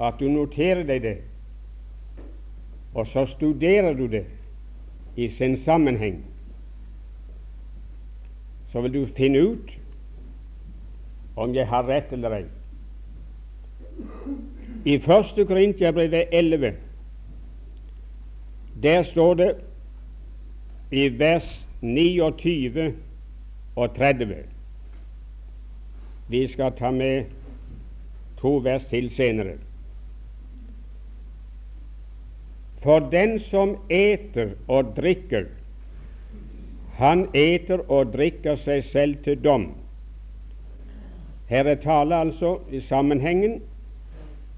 [0.00, 1.16] at du noterer deg det,
[2.94, 4.24] og så studerer du det
[5.16, 6.24] i sin sammenheng.
[8.72, 9.76] Så vil du finne ut
[11.36, 12.44] om jeg har rett eller ei.
[14.84, 15.46] I 1.
[15.46, 16.76] Korintiabrevet 11
[18.82, 19.54] der står det
[20.90, 22.94] i vers 29
[23.76, 24.36] og 30
[26.28, 27.24] Vi skal ta med
[28.40, 29.56] to vers til senere.
[32.82, 35.44] For den som eter og drikker,
[36.96, 39.70] han eter og drikker seg selv til dom.
[41.50, 43.60] Her er tale altså i sammenhengen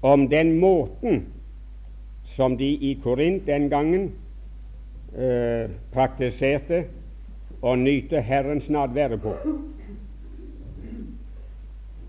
[0.01, 1.25] om den måten
[2.35, 4.11] som de i Korint den gangen
[5.17, 6.83] eh, praktiserte
[7.63, 9.35] å nyte Herrens nadvære på.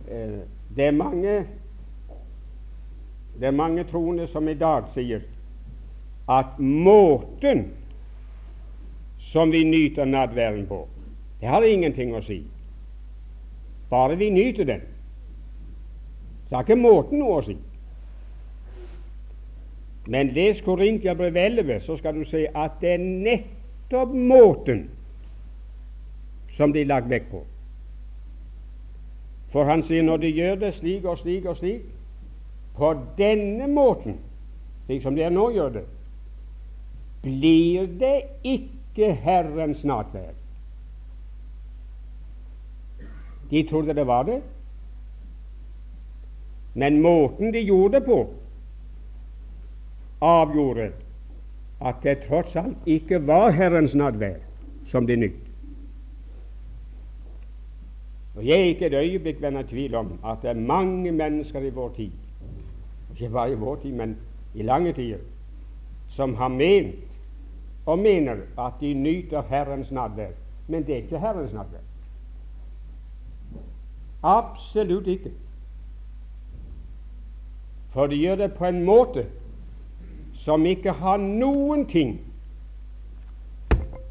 [0.08, 0.40] Eh,
[0.76, 1.36] det, er mange,
[3.38, 5.22] det er mange troende som i dag sier
[6.30, 7.66] at måten
[9.20, 10.84] som vi nyter nadværen på,
[11.40, 12.40] det har ingenting å si.
[13.90, 14.82] Bare vi nyter den,
[16.48, 17.56] så har ikke måten noe å si.
[20.06, 24.88] Men les Korintiabrevet 11, så skal du se at det er nettopp måten
[26.54, 27.40] som de lagt vekt på.
[29.54, 31.82] For han sier når de gjør det slik og slik og slik,
[32.74, 34.18] på denne måten,
[34.86, 35.84] slik som dere nå gjør det,
[37.22, 40.34] blir det ikke Herrens nattverd.
[43.50, 44.40] De trodde det var det,
[46.74, 48.24] men måten de gjorde det på,
[50.24, 50.90] avgjorde
[51.84, 54.40] at det tross alt ikke var Herrens nadvær
[54.88, 55.40] som de nytt.
[58.34, 61.70] Og Jeg er ikke et øyeblikk venner tvil om at det er mange mennesker i
[61.70, 62.10] vår tid,
[63.10, 64.16] ikke bare i vår tid, men
[64.54, 65.18] i lange tider,
[66.08, 66.94] som har ment
[67.86, 70.32] og mener at de nyter Herrens nadvær.
[70.68, 71.84] Men det er ikke Herrens nadvær.
[74.22, 75.30] Absolutt ikke.
[77.90, 79.26] For de gjør det på en måte
[80.44, 82.18] som ikke har noen ting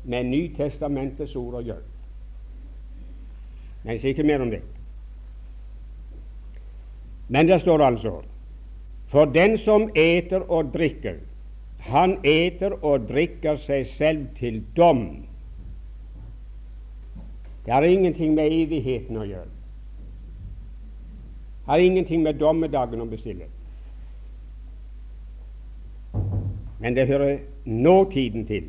[0.03, 1.86] med Nytestamentets ord å gjøre.
[3.84, 4.63] Men jeg sier ikke mer om det.
[7.29, 8.21] Men det står altså
[9.13, 11.19] For den som eter og drikker,
[11.86, 15.03] han eter og drikker seg selv til dom.
[17.65, 19.51] Det har ingenting med evigheten å gjøre.
[21.63, 23.45] Det har ingenting med dommedagen å bestille.
[26.84, 28.65] Men det hører nåtiden til.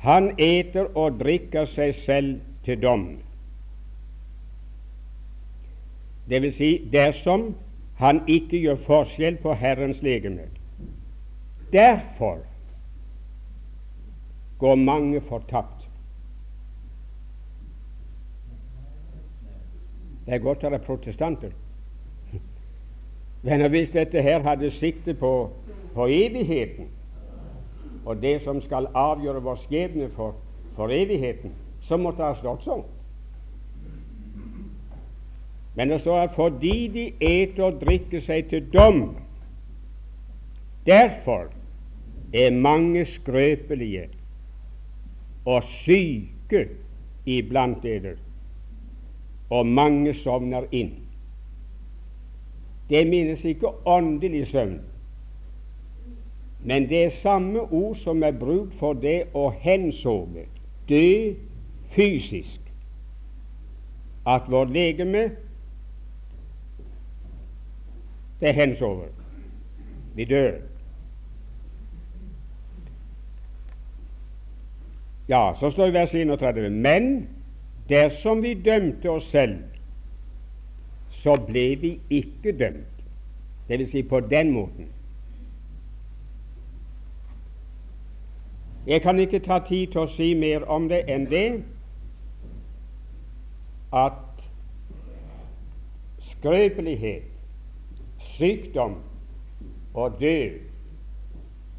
[0.00, 3.02] Han eter og drikker seg selv til dom.
[6.28, 7.50] Det vil si dersom
[8.00, 10.48] han ikke gjør forskjell på Herrens legeme.
[11.72, 12.38] Derfor
[14.58, 15.84] går mange fortapt.
[20.26, 21.52] Det er godt å være protestanter.
[23.44, 25.50] Men hvis dette her hadde sikte på,
[25.92, 26.88] på evigheten,
[28.04, 30.36] og det som skal avgjøre vår skjebne for,
[30.76, 32.86] for evigheten, så måtte det ha stått sånn.
[35.78, 39.02] Men det står at fordi de eter og drikker seg til dom,
[40.88, 41.52] derfor
[42.34, 44.08] er mange skrøpelige
[45.46, 46.64] og syke
[47.28, 48.16] iblant dere,
[49.54, 50.96] og mange sovner inn.
[52.88, 54.80] Det minnes ikke åndelig søvn,
[56.60, 60.46] men det er samme ord som er brukt for det å hensove,
[60.88, 61.34] dø
[61.94, 62.60] fysisk.
[64.26, 65.30] At vårt legeme
[68.40, 69.08] det hensover.
[70.14, 70.58] Vi dør.
[75.28, 77.28] Ja, så står det i vers 31.: Men
[77.88, 79.58] dersom vi dømte oss selv,
[81.10, 83.04] så ble vi ikke dømt.
[83.68, 84.88] Det vil si på den måten.
[88.88, 91.48] Jeg kan ikke ta tid til å si mer om det enn det
[93.92, 94.46] at
[96.30, 97.26] skrøpelighet,
[98.38, 98.94] sykdom
[99.92, 100.56] og død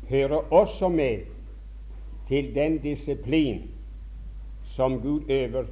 [0.09, 1.25] hører også med
[2.27, 3.63] til den disiplin
[4.75, 5.65] som Gud øver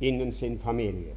[0.00, 1.12] innen sin familie.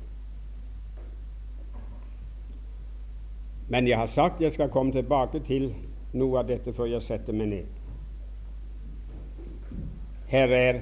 [3.68, 5.74] Men jeg har sagt jeg skal komme tilbake til
[6.14, 7.77] noe av dette før jeg setter meg ned.
[10.28, 10.80] Her er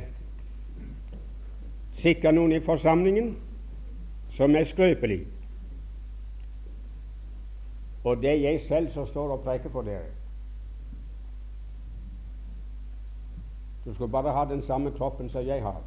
[1.93, 3.35] sikkert noen i forsamlingen
[4.35, 5.21] som er skrøpelig.
[8.03, 10.11] Og det er jeg selv som står og preker for dere.
[13.85, 15.81] Du skulle bare ha den samme kroppen som jeg har.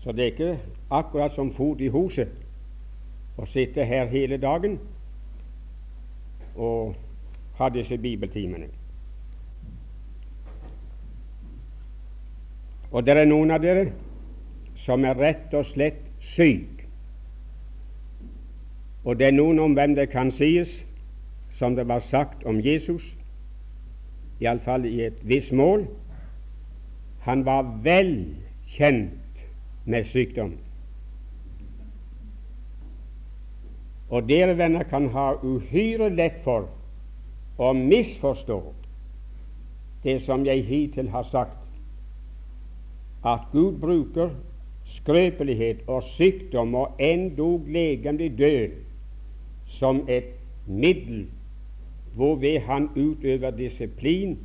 [0.00, 2.28] Så det er ikke akkurat som fot i huset
[3.38, 4.78] å sitte her hele dagen
[6.56, 6.94] og
[7.58, 8.68] ha disse bibeltimene.
[12.94, 13.88] Og det er noen av dere
[14.84, 16.84] som er rett og slett syk.
[19.02, 20.70] Og det er noen om hvem det kan sies,
[21.58, 23.02] som det var sagt om Jesus,
[24.38, 25.88] iallfall i et visst mål,
[27.26, 28.14] han var vel
[28.76, 29.42] kjent
[29.90, 30.54] med sykdom.
[34.14, 36.70] Og dere venner kan ha uhyre lett for
[37.58, 38.60] å misforstå
[40.04, 41.63] det som jeg hittil har sagt
[43.24, 44.30] at Gud bruker
[44.84, 48.68] skrøpelighet og sykdom og endog legemlig død
[49.66, 50.24] som et
[50.66, 51.26] middel
[52.14, 54.38] hvorved han utøver disiplin,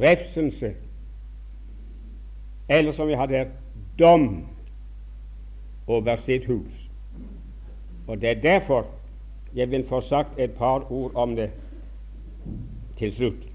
[0.00, 0.74] refselse,
[2.68, 3.48] eller som vi hadde her,
[3.98, 4.46] dom
[5.86, 6.90] over sitt hus.
[8.06, 8.86] Og Det er derfor
[9.54, 11.50] jeg vil få sagt et par ord om det
[12.98, 13.53] til slutt.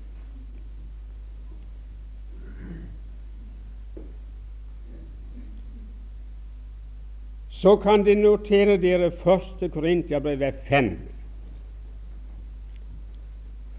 [7.60, 11.00] Så kan de notere dere første Korintiabrev 5.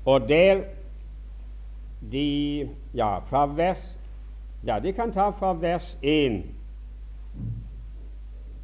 [0.04, 0.60] Og der
[2.12, 3.96] de Ja, fra vers
[4.66, 6.42] Ja, de kan ta fra vers 1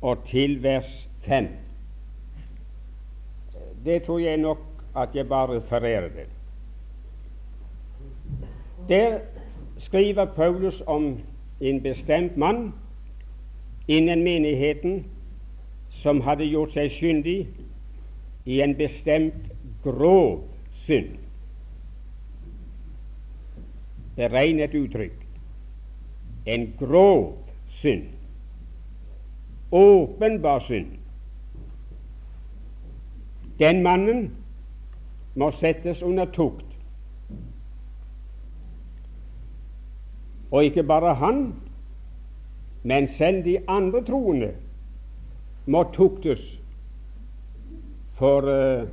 [0.03, 1.49] og til vers 5.
[3.85, 4.59] Det tror jeg nok
[4.97, 6.27] at jeg bare refererer det.
[8.89, 9.19] Der
[9.79, 11.21] skriver Paulus om
[11.61, 12.73] en bestemt mann
[13.89, 15.05] innen menigheten
[15.91, 17.39] som hadde gjort seg skyldig
[18.47, 19.51] i en bestemt
[19.85, 20.43] grov
[20.87, 21.17] synd.
[24.17, 25.17] Beregnet uttrykk.
[26.47, 27.35] En grov
[27.81, 28.07] synd.
[29.71, 30.95] Åpenbar synd.
[33.59, 34.31] Den mannen
[35.35, 36.65] må settes under tukt.
[40.51, 41.55] Og ikke bare han,
[42.87, 44.53] men selv de andre troende
[45.67, 46.43] må tuktes
[48.15, 48.87] for uh,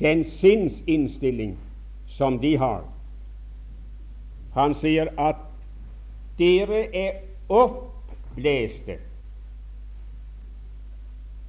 [0.00, 1.56] den sinnsinnstilling
[2.12, 2.84] som de har.
[4.52, 5.40] Han sier at
[6.38, 8.98] dere er oppbleste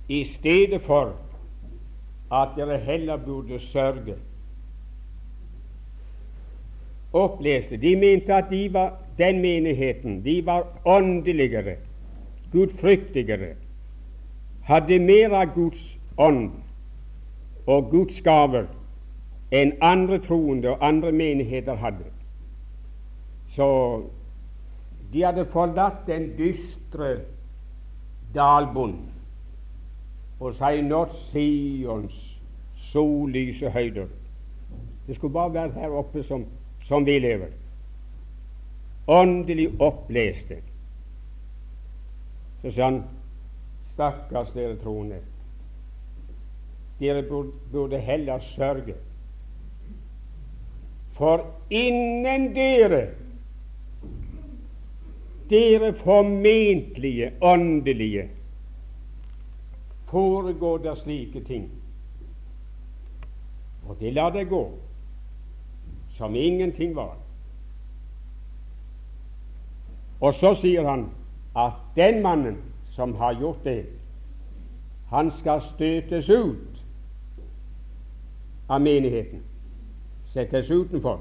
[0.07, 1.11] i stedet for
[2.31, 4.15] at dere heller burde sørge.
[7.13, 7.77] Oppleste.
[7.77, 11.76] De mente at de var, den menigheten de var åndeligere,
[12.51, 13.53] gudfryktigere,
[14.64, 16.51] hadde mer av Guds ånd
[17.68, 18.68] og Guds gaver
[19.53, 22.09] enn andre troende og andre menigheter hadde.
[23.53, 23.68] Så
[25.14, 27.20] de hadde forlatt den dystre
[28.34, 29.09] dalbunnen
[30.39, 32.16] og sier nådd Sions
[32.89, 34.09] sollyse høyder.
[35.07, 36.45] Det skulle bare være her oppe som,
[36.82, 37.51] som vi lever.
[39.05, 40.57] Åndelig oppleste.
[42.61, 43.03] Så sa han,
[43.93, 45.19] stakkars dere troende,
[46.99, 47.23] dere
[47.71, 48.95] burde heller sørge.
[51.17, 53.01] For innen dere,
[55.49, 58.29] dere formentlige åndelige
[60.13, 61.67] foregår det slike ting.
[63.87, 64.63] Og de lar det gå
[66.17, 67.22] som ingenting var.
[70.24, 71.09] Og så sier han
[71.59, 72.61] at den mannen
[72.95, 73.82] som har gjort det,
[75.11, 76.80] han skal støtes ut
[78.71, 79.41] av menigheten,
[80.32, 81.19] settes utenfor.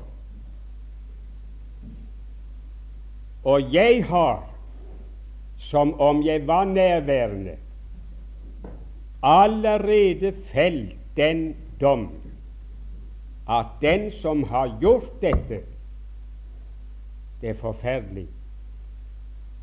[3.44, 4.44] Og jeg har,
[5.58, 7.56] som om jeg var nærværende,
[9.22, 12.06] allerede felt den dom
[13.50, 15.60] at den som har gjort dette,
[17.40, 18.28] det er forferdelig,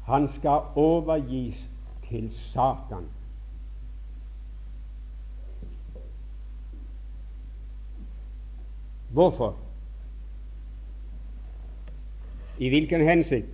[0.09, 1.69] han skal overgis
[2.09, 3.05] til Satan.
[9.09, 9.57] Hvorfor?
[12.57, 13.47] I hvilken hensikt?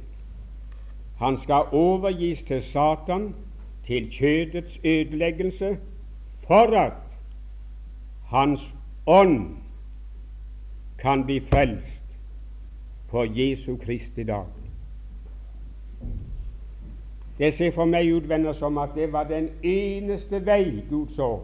[1.17, 3.35] Han skal overgis til Satan,
[3.83, 5.77] til kjødets ødeleggelse
[6.47, 6.93] for at
[8.25, 8.75] hans
[9.05, 9.57] ånd
[10.99, 12.19] kan bli frelst
[13.09, 14.64] på Jesu Kristi dag.
[17.37, 21.39] Det ser for meg ut, venner, som at det var den eneste vei Gud så,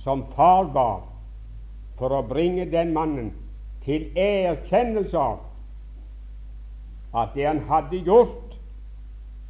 [0.00, 1.02] som far bar
[1.98, 3.32] for å bringe den mannen
[3.84, 5.42] til erkjennelse av
[7.16, 8.56] at det han hadde gjort,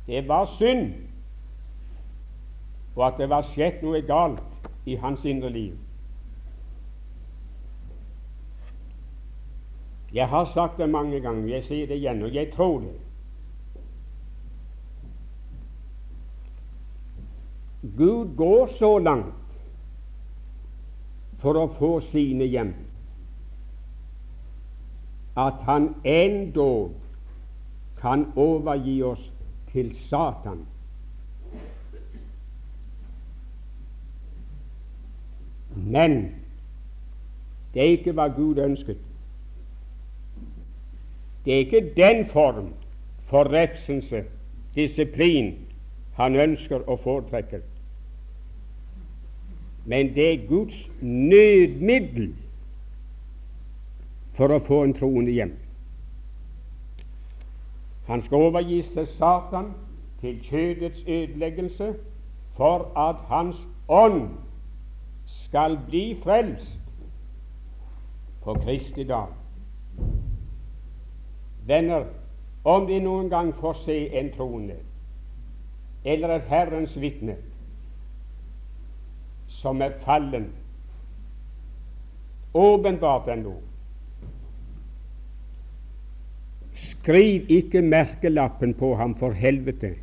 [0.07, 0.93] det var synd,
[2.97, 5.75] og at det var skjedd noe galt i hans indre liv.
[10.15, 12.95] Jeg har sagt det mange ganger, jeg sier det igjen, og jeg tror det.
[17.97, 19.35] Gud går så langt
[21.39, 22.73] for å få sine hjem
[25.37, 26.95] at han endog
[28.01, 29.29] kan overgi oss
[29.73, 30.65] til Satan
[35.77, 36.35] Men
[37.75, 38.97] det er ikke hva Gud ønsket.
[41.45, 42.71] Det er ikke den form
[43.29, 44.25] for refselse,
[44.75, 45.55] disiplin,
[46.17, 47.61] han ønsker og foretrekker.
[49.87, 52.35] Men det er Guds nødmiddel
[54.35, 55.55] for å få en troende hjem.
[58.07, 59.71] Han skal overgis til Satan,
[60.21, 61.95] til kjødets ødeleggelse,
[62.59, 64.29] for at hans ånd
[65.47, 66.79] skal bli frelst
[68.43, 69.31] på Kristi dag.
[71.67, 72.05] Venner,
[72.65, 74.79] om de noen gang får se en troende,
[76.05, 77.37] eller et Herrens vitne
[79.57, 80.51] som er fallen,
[82.55, 83.55] åpenbart ennå.
[86.77, 89.95] Skriv ikke merkelappen på ham for helvete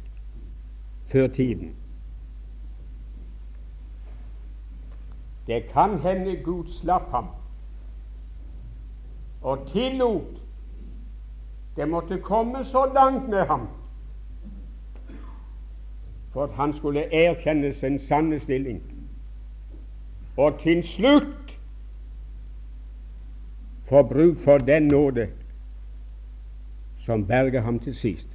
[1.12, 1.76] før tiden.
[5.48, 7.28] Det kan hende Gud slapp ham
[9.42, 10.40] og tillot
[11.76, 13.68] det måtte komme så langt med ham
[16.34, 18.82] for at han skulle erkjenne sin sanne stilling,
[20.38, 21.58] og til slutt
[23.90, 25.30] få bruk for den nåde
[26.98, 28.28] som berger ham til sist.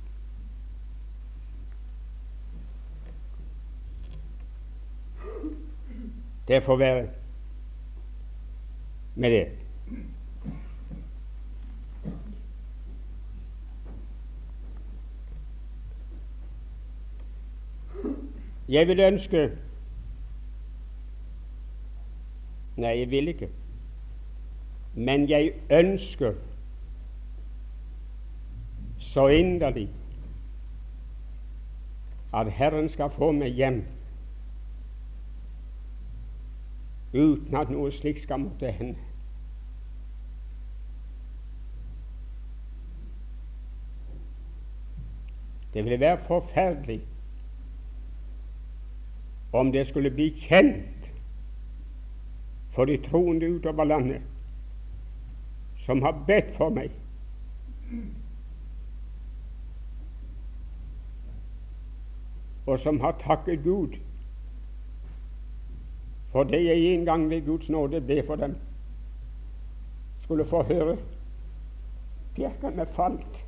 [6.49, 7.09] Det får være
[9.15, 9.49] med det.
[18.69, 19.59] Jeg vil ønske
[22.79, 23.49] Nei, jeg vil ikke.
[24.95, 26.33] Men jeg ønsker
[28.99, 29.89] så inderlig
[32.35, 33.83] at Herren skal få meg hjem
[37.15, 38.99] uten at noe slikt skal måtte hende.
[45.75, 47.01] Det ville være forferdelig
[49.53, 50.98] om det skulle bli kjent
[52.79, 54.23] for de troende utover landet
[55.83, 56.95] som har bedt for meg
[62.69, 63.99] og som har takket Gud
[66.31, 68.57] for det jeg en gang ved Guds nåde ber for dem,
[70.23, 70.97] skulle få høre.
[72.35, 73.45] Bjerkene falt.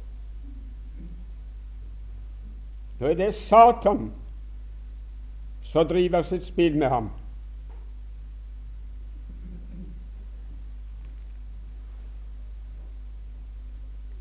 [3.00, 4.12] Nå er det Satan
[5.62, 7.10] som driver sitt spill med ham.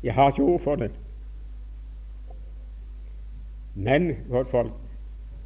[0.02, 0.90] Jeg har ikke ord for det.
[3.74, 4.72] Men, godt folk,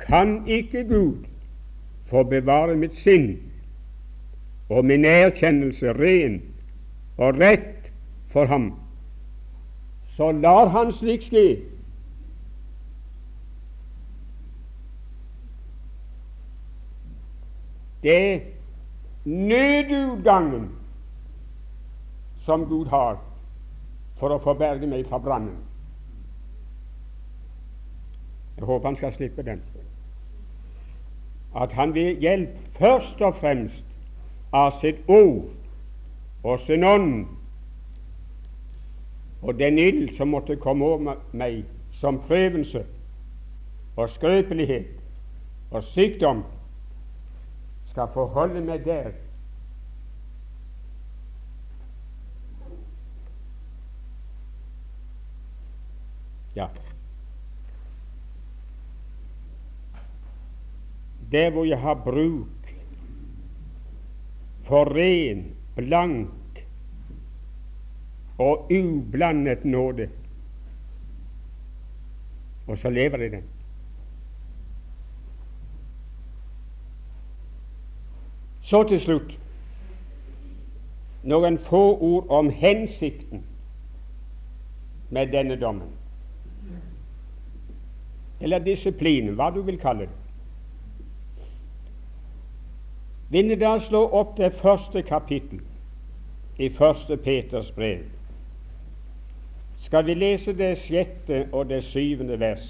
[0.00, 1.24] kan ikke Gud
[2.06, 3.36] få bevare mitt sinn
[4.68, 6.40] og min erkjennelse ren
[7.16, 7.92] og rett
[8.32, 8.72] for ham,
[10.16, 11.46] så lar han slik skje.
[18.04, 18.42] Det
[19.24, 20.68] nødutgangen
[22.44, 23.16] som Gud har
[24.20, 25.56] for å forberge meg fra brannen.
[28.56, 29.62] Jeg håper han skal slippe den
[31.54, 33.86] at han vil hjelpe først og fremst
[34.54, 35.52] av sitt ord
[36.42, 37.26] og sin ånd
[39.42, 41.62] og den ild som måtte komme over meg
[41.94, 42.82] som prøvelse
[43.94, 44.90] og skrøpelighet
[45.70, 46.42] og sykdom,
[47.90, 49.12] skal få holde meg der
[56.56, 56.66] Ja.
[61.34, 62.46] der hvor jeg har bruk
[64.62, 66.28] for ren, blank
[68.38, 70.08] og ublandet nåde.
[72.66, 73.42] Og så lever jeg den.
[78.62, 79.34] Så til slutt
[81.24, 83.44] noen få ord om hensikten
[85.10, 85.90] med denne dommen,
[88.44, 90.20] eller disiplin, hva du vil kalle det.
[93.32, 95.62] Vil dere da slå opp det første kapittel
[96.60, 98.04] i første Peters brev,
[99.86, 102.68] skal vi lese det sjette og det syvende vers.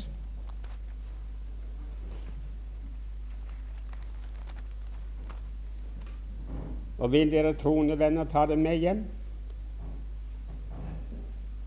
[6.99, 9.05] Og vil dere troende venner ta det med hjem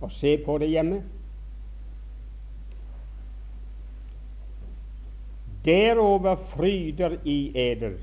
[0.01, 1.03] og se på det hjemme?
[5.68, 7.97] Derover fryder i eder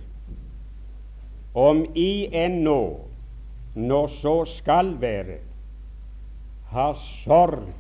[1.55, 3.01] om I ennå,
[3.75, 5.39] når så skal være,
[6.69, 6.95] har
[7.25, 7.73] sorg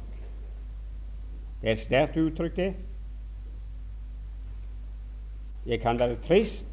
[1.60, 2.74] Det er sterkt uttrykk, det.
[5.66, 6.66] Jeg kan være trist,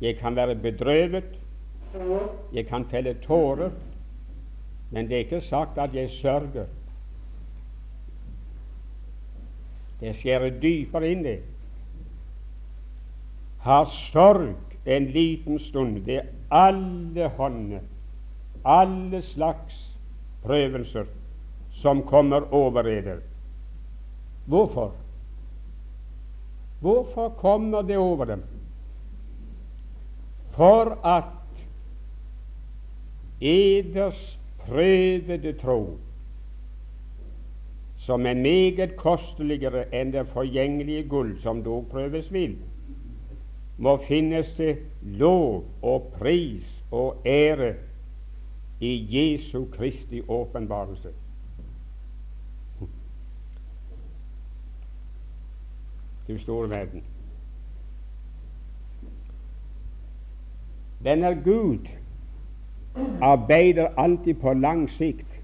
[0.00, 1.36] jeg kan være bedrøvet,
[2.52, 3.70] jeg kan felle tårer,
[4.90, 6.66] men det er ikke sagt at jeg sørger.
[10.00, 11.38] Det skjærer dypere inn, det.
[13.66, 14.54] Har sorg
[14.86, 17.80] en liten stund ved alle hånder,
[18.64, 19.80] alle slags
[20.44, 21.08] prøvelser
[21.74, 23.18] som kommer over eder.
[24.46, 24.92] Hvorfor?
[26.80, 28.44] Hvorfor kommer det over dem?
[30.54, 31.24] For at
[33.40, 35.98] eders prøvede tro,
[37.98, 42.56] som er meget kosteligere enn det forgjengelige gull som dog prøves vil,
[43.76, 47.74] må finnes det lov og pris og ære
[48.80, 51.08] i Jesu Kristi åpenbarelse.
[56.28, 57.02] Du store verden.
[61.04, 61.86] Denne Gud
[63.22, 65.40] arbeider alltid på lang sikt.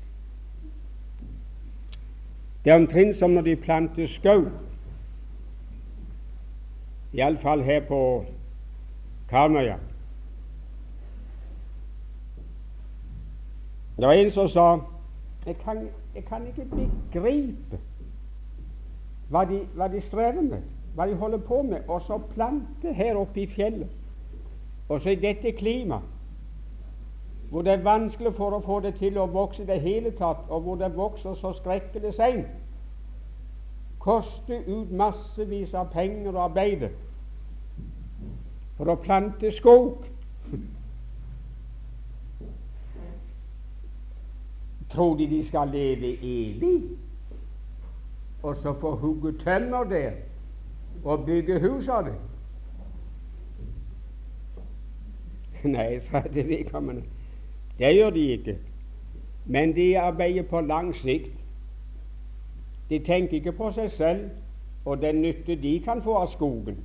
[2.65, 4.45] Det er omtrent som når de planter skau,
[7.13, 8.25] iallfall her på
[9.29, 9.77] Karmøya.
[13.97, 14.79] Det var en som sa
[15.47, 17.79] jeg kan, jeg kan ikke begripe
[19.29, 20.63] hva de, hva de strever med,
[20.95, 23.89] hva de holder på med, og så plante her oppe i fjellet,
[24.89, 26.09] og så i dette klimaet
[27.53, 30.47] hvor det er vanskelig for å få det til å vokse i det hele tatt,
[30.49, 32.62] og hvor det vokser så skrekkelig seint.
[34.03, 36.89] Koster ut massevis av penger og arbeid
[38.75, 40.09] for å plante skog.
[44.91, 46.75] Tror de de skal leve evig,
[48.43, 50.19] og så få hugge tømmer der
[51.05, 52.17] og bygge hus av det?
[55.63, 57.07] Nei, sa det vedkommende.
[57.79, 58.57] Det gjør de ikke.
[59.47, 61.39] Men de arbeider på lang sikt.
[62.93, 64.25] De tenker ikke på seg selv
[64.85, 66.77] og den nytte de kan få av skogen,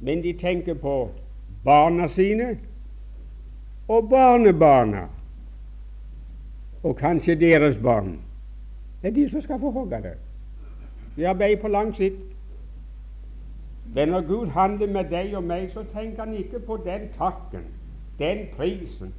[0.00, 1.08] men de tenker på
[1.64, 2.52] barna sine
[3.88, 5.08] og barnebarna,
[6.82, 8.20] og kanskje deres barn.
[9.02, 10.14] Det er de som skal få hogge det.
[11.16, 12.22] De arbeider på lang sikt.
[13.94, 17.66] Men når Gud handler med deg og meg, så tenker han ikke på den takken,
[18.18, 19.10] den prisen,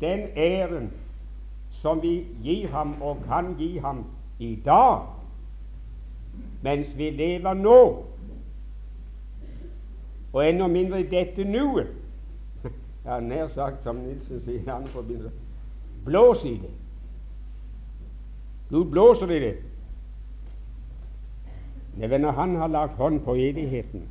[0.00, 0.90] den æren
[1.82, 4.04] som vi gir ham og kan gi ham
[4.38, 5.21] i dag,
[6.62, 8.04] mens vi lever nå,
[10.32, 11.86] og enda mindre i dette nuet.
[13.04, 15.32] Ja, nær sagt, som Nilsen sier i andre forbindelse,
[16.06, 16.70] blås i det.
[18.70, 19.56] Gud blåser i det.
[21.96, 24.06] Det er når han har lagt hånd på evigheten.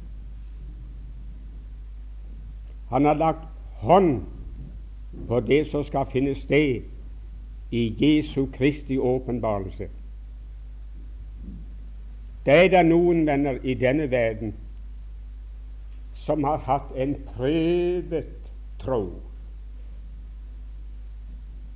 [2.89, 3.47] Han har lagt
[3.80, 4.22] hånd
[5.28, 6.84] på det som skal finne sted
[7.72, 9.88] i Jesu Kristi åpenbarelse.
[12.46, 14.56] Det er da noen venner i denne verden
[16.22, 18.50] som har hatt en prøvet
[18.82, 19.04] tro.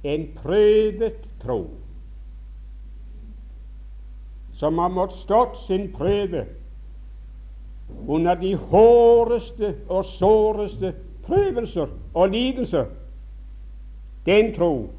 [0.06, 1.60] En prøvet tro.
[4.54, 6.46] Som har måttet stått sin prøve
[8.08, 10.94] under de hårdeste og såreste
[11.26, 12.86] prøvelser og lidelser.
[14.26, 14.90] Den tro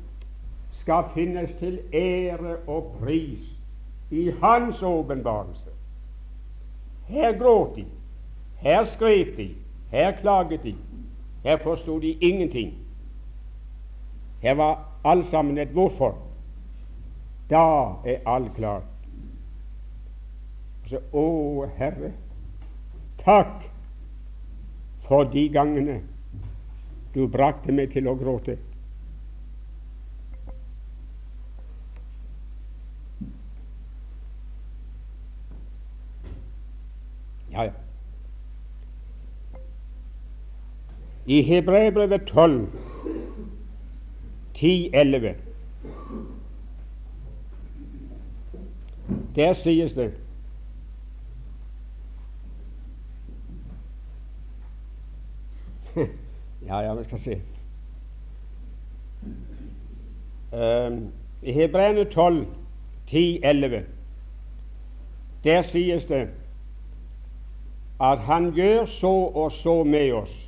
[0.82, 3.55] skal finnes til ære og pris
[4.10, 5.70] i Hans åpenbarelse.
[7.08, 7.84] Her gråt de,
[8.56, 9.54] her skrev de,
[9.90, 10.74] her klaget de,
[11.44, 12.74] her forsto de ingenting.
[14.42, 16.18] Her var alt sammen et hvorfor.
[17.50, 18.82] Da er alt klart.
[20.86, 22.12] Så, å Herre,
[23.22, 23.64] takk
[25.06, 26.00] for de gangene
[27.14, 28.58] du brakte meg til å gråte.
[37.56, 37.72] Ja, ja.
[41.26, 42.68] I Hebreerbrevet 12,
[44.54, 45.34] 10, 11
[49.34, 50.12] Der sies det
[56.66, 57.42] Ja, ja, vi skal se.
[60.52, 62.46] Um, I Hebreerne 12,
[63.06, 63.84] 10, 11
[65.44, 66.28] Der sies det
[68.00, 70.42] at Han gjør så og så med oss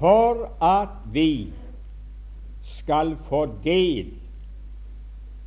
[0.00, 1.52] for at vi
[2.62, 4.14] skal få del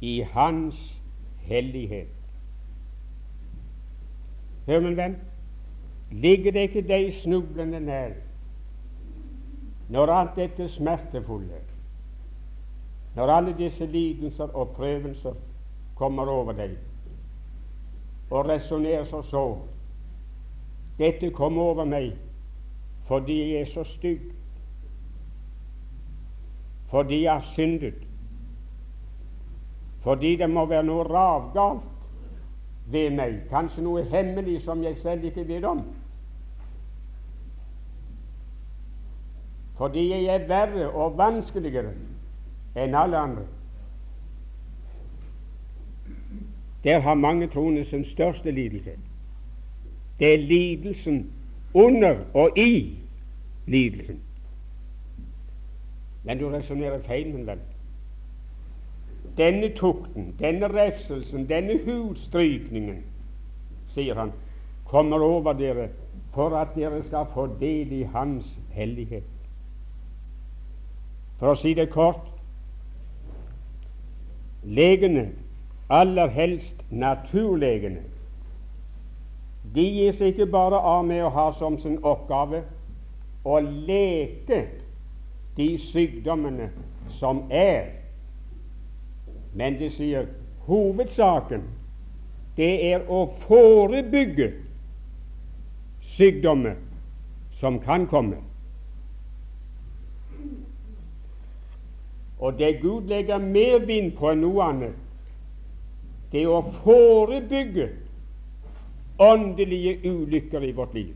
[0.01, 1.01] i Hans
[1.41, 2.07] hellighet.
[4.67, 5.15] Hør, min venn,
[6.11, 8.13] ligger det ikke deg snublende nær
[9.93, 11.59] når alt dette smertefulle,
[13.15, 15.33] når alle disse lidelser og prøvelser
[15.95, 16.77] kommer over deg,
[18.29, 19.43] og resonnerer så så
[21.03, 22.13] dette kom over meg
[23.03, 24.21] fordi jeg er så stygg,
[26.87, 28.05] fordi jeg har syndet,
[30.03, 32.07] fordi det må være noe ravgalt
[32.95, 35.83] ved meg, kanskje noe hemmelig som jeg selv ikke vet om.
[39.77, 41.91] Fordi jeg er verre og vanskeligere
[42.79, 43.47] enn alle andre.
[46.83, 48.95] Der har mange troende sin største lidelse.
[50.19, 51.31] Det er lidelsen
[51.73, 52.97] under og i
[53.67, 54.19] lidelsen.
[56.23, 57.63] Men du resonnerer feil, min venn.
[59.37, 63.01] Denne tukten, denne refselsen, denne hudstrykningen,
[63.93, 64.31] sier han,
[64.85, 65.89] kommer over dere
[66.33, 69.25] for at dere skal få del i Hans hellighet.
[71.39, 72.29] For å si det kort
[74.63, 75.27] legene,
[75.89, 78.05] aller helst naturlegene,
[79.63, 82.63] de gir seg ikke bare av med å ha som sin oppgave
[83.43, 84.65] å leke
[85.57, 86.69] de sykdommene
[87.19, 87.93] som er.
[89.53, 90.27] Men de sier
[90.67, 91.65] hovedsaken
[92.57, 94.51] det er å forebygge
[96.13, 96.75] sykdommer
[97.57, 98.41] som kan komme.
[102.43, 104.95] Og det Gud legger mer vind på enn noe annet,
[106.33, 107.87] det er å forebygge
[109.19, 111.13] åndelige ulykker i vårt liv.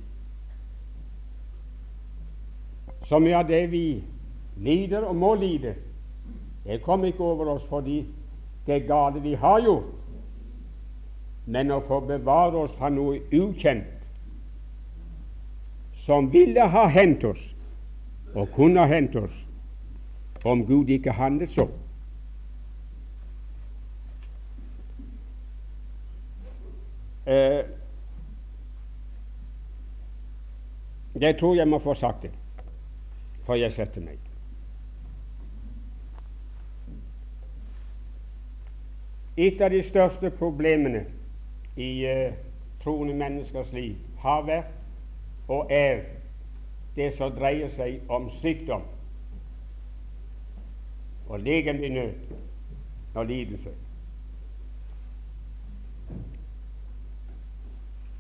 [3.06, 4.04] Så mye av det vi
[4.60, 5.76] lider og må lide.
[6.66, 8.02] Det kom ikke over oss fordi
[8.68, 9.94] det gale vi har gjort,
[11.48, 13.94] men å få bevare oss fra noe ukjent
[16.04, 17.42] som ville ha hendt oss,
[18.36, 19.34] og kunne ha hendt oss,
[20.44, 21.68] om Gud ikke handlet så.
[27.28, 27.64] Eh,
[31.22, 32.32] jeg tror jeg må få sagt det,
[33.46, 34.18] for jeg setter meg.
[39.38, 41.06] Et av de største problemene
[41.78, 42.34] i uh,
[42.82, 44.74] troende menneskers liv har vært
[45.48, 46.02] og er
[46.96, 48.82] det som dreier seg om sykdom
[51.28, 52.14] og legemlig nød
[53.14, 53.74] og lidelse.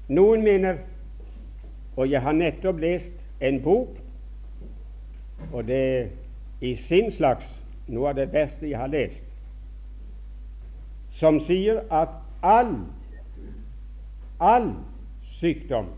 [0.08, 0.78] Noen mener,
[1.98, 3.98] og jeg har nettopp lest en bok,
[5.54, 6.08] og det er
[6.62, 7.50] i sin slags
[7.88, 9.24] noe av det beste jeg har lest,
[11.18, 12.14] som sier at
[12.45, 12.76] all,
[14.39, 14.70] all
[15.39, 15.89] sykdom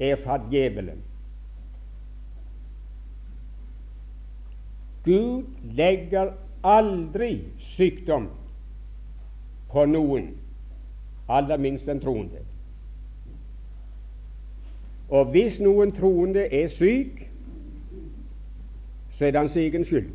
[0.00, 1.00] er fra djevelen.
[5.08, 5.48] Gud
[5.78, 6.34] legger
[6.66, 7.32] aldri
[7.72, 8.28] sykdom
[9.72, 10.34] på noen,
[11.28, 12.44] aller minst en troende.
[15.08, 17.24] Og hvis noen troende er syk,
[19.10, 20.10] så er det hans egen skyld.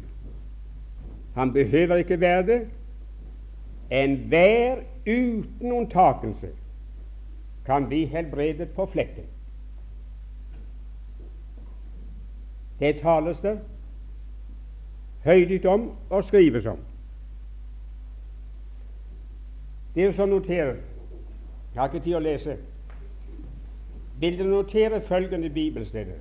[1.35, 2.61] Han behøver ikke være det,
[3.93, 4.75] Enhver
[5.07, 6.49] uten unntakelse
[7.65, 9.23] kan bli helbredet på flekken.
[12.79, 13.59] Det tales det
[15.23, 16.77] høylytt om og skrives om.
[19.95, 20.75] Dere som noterer
[21.73, 22.57] Jeg har ikke tid å lese.
[24.23, 26.13] Vil dere notere følgende bibelsteder?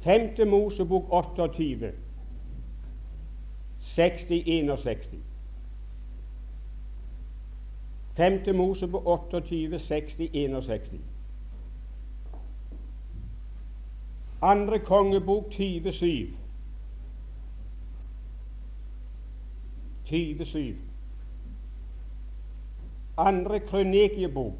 [0.00, 0.48] 5.
[0.48, 1.92] Mosebok 28,
[3.80, 5.08] 60, 61.
[8.16, 8.54] 5.
[8.56, 11.00] Mosebok 28, 60, 61.
[14.42, 16.28] Andre kongebok 27.
[20.04, 20.76] 27.
[23.16, 24.52] Andre krønikebok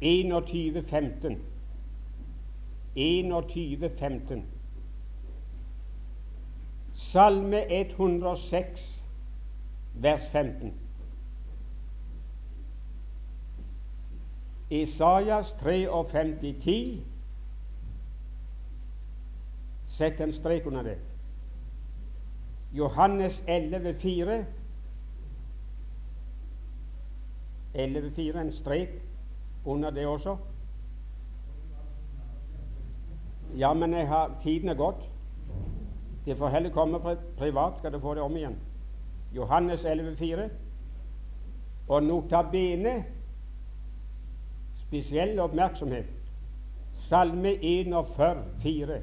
[0.00, 1.40] 21,
[2.94, 4.42] 21.15.
[6.94, 9.02] Salme 106,
[9.94, 10.72] vers 15.
[14.70, 17.00] Isaias 53,10.
[19.88, 20.98] Sett en strek under det.
[22.72, 24.44] Johannes 11, 4.
[27.74, 28.88] 11, en strek
[29.66, 30.36] under det også.
[33.58, 35.08] Ja, men har, tiden er gått.
[36.24, 38.56] Det får heller komme privat, skal du få det om igjen.
[39.32, 40.48] Johannes 11, 4.
[41.88, 43.04] Og notabene
[44.86, 46.06] spesiell oppmerksomhet.
[47.08, 49.00] Salme 41, 4.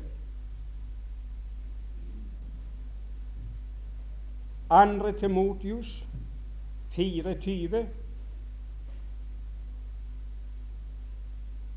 [4.69, 6.05] Andre Timotius
[6.91, 7.85] 24.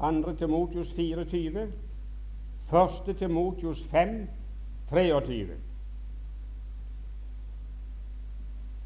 [0.00, 1.72] Andre Timotius 24.
[2.66, 4.28] Første Timotius 5,
[4.90, 5.46] 23.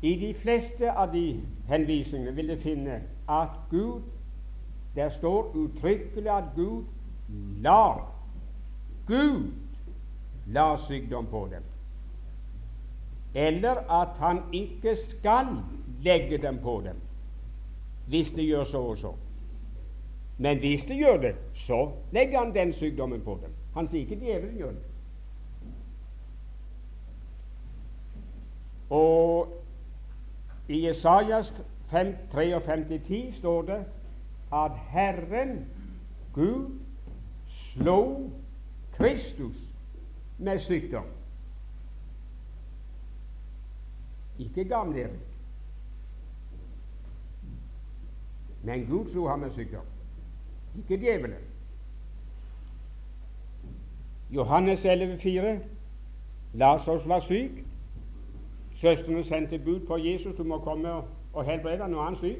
[0.03, 4.03] I de fleste av de henvisningene vil du finne at Gud
[4.95, 6.85] Der står uttrykkelig at Gud
[7.63, 8.11] lar
[9.07, 9.53] Gud
[10.47, 11.63] la sykdom på dem.
[13.35, 15.47] Eller at han ikke skal
[16.03, 16.97] legge dem på dem
[18.07, 19.13] hvis de gjør så og så.
[20.41, 23.53] Men hvis de gjør det, så legger han den sykdommen på dem.
[23.75, 24.87] Han sier ikke djevelen gjør det.
[28.91, 29.53] Og
[30.69, 31.53] i Jesajas
[31.93, 33.85] 53,10 står det
[34.53, 35.67] at Herren
[36.33, 36.81] Gud
[37.49, 38.31] slo
[38.97, 39.61] Kristus
[40.39, 41.07] med sykdom.
[44.39, 45.31] Ikke gamle Erik,
[48.63, 49.85] men Gud slo ham med sykdom,
[50.79, 51.39] ikke djevelen.
[54.31, 55.59] Johannes 11,4
[56.53, 57.51] Lasos var syk.
[58.75, 60.93] Søstrene sendte bud på Jesus om å komme
[61.33, 62.39] og, helbrede når han syk.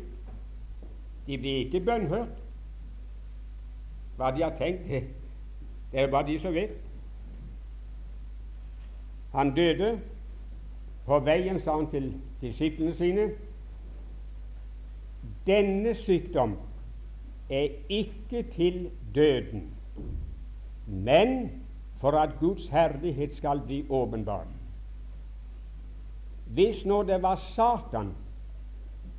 [1.27, 2.39] De ble ikke bønnhørt.
[4.17, 4.89] Hva de har tenkt,
[5.93, 6.73] det er bare de som vet.
[9.33, 9.99] Han døde.
[11.07, 13.31] På veien sa han til disiplene sine
[15.47, 16.55] denne sykdom
[17.51, 19.71] er ikke til døden,
[20.87, 21.51] men
[22.01, 24.47] for at Guds herlighet skal bli åpenbar.
[26.47, 28.15] Hvis nå det var Satan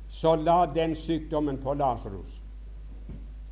[0.08, 2.40] så la den sykdommen på Lasarus,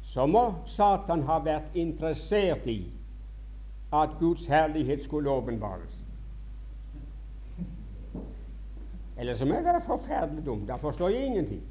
[0.02, 2.82] så må Satan ha vært interessert i
[3.92, 5.96] at Guds herlighet skulle åpenbares.
[9.18, 10.66] Eller så må jeg være forferdelig dum.
[10.66, 11.62] Da forstår jeg ingenting.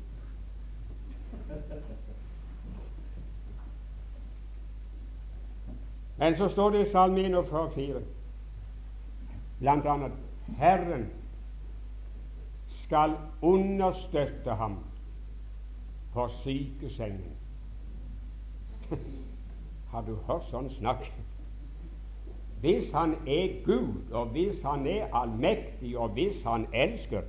[6.20, 8.04] Men så står det i Salme 41
[9.60, 10.12] blant annet
[10.58, 11.10] Herren
[12.84, 14.78] skal understøtte ham
[16.14, 17.36] på sykesengen.
[19.92, 21.06] Har du hørt sånn snakk?
[22.60, 27.22] Hvis Han er Gud, og hvis Han er allmektig, og hvis Han elsker,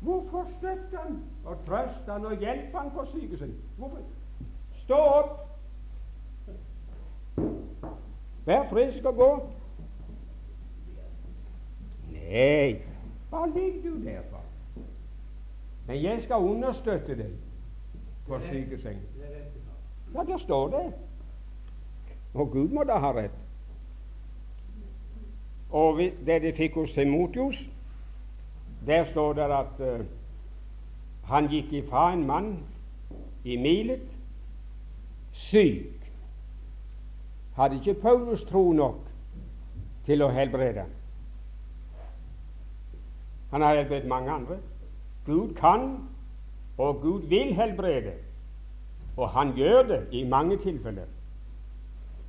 [0.00, 3.58] hvorfor støtte Han og trøste Han og hjelpe Han på sykesengen?
[3.78, 4.04] Hvorfor?
[4.84, 5.38] Stå opp!
[8.46, 9.32] Vær frisk og gå.
[12.12, 12.80] Nei,
[13.30, 14.42] hva ligger du der for?
[15.86, 17.32] Men jeg skal understøtte deg
[18.26, 19.06] på sykesengen.
[20.14, 20.92] Ja, der står det.
[22.34, 23.38] Og Gud må da ha rett.
[25.70, 27.68] Og det de fikk hos Semotius,
[28.86, 30.06] der står det at uh,
[31.24, 32.58] han gikk ifra en mann
[33.44, 34.08] i Milet
[35.32, 36.01] syk.
[37.56, 39.00] Hadde ikke Paulus tro nok
[40.06, 40.84] til å helbrede?
[43.52, 44.56] Han har helbredet mange andre.
[45.26, 46.08] Gud kan,
[46.78, 48.14] og Gud vil helbrede.
[49.16, 51.06] Og han gjør det i mange tilfeller.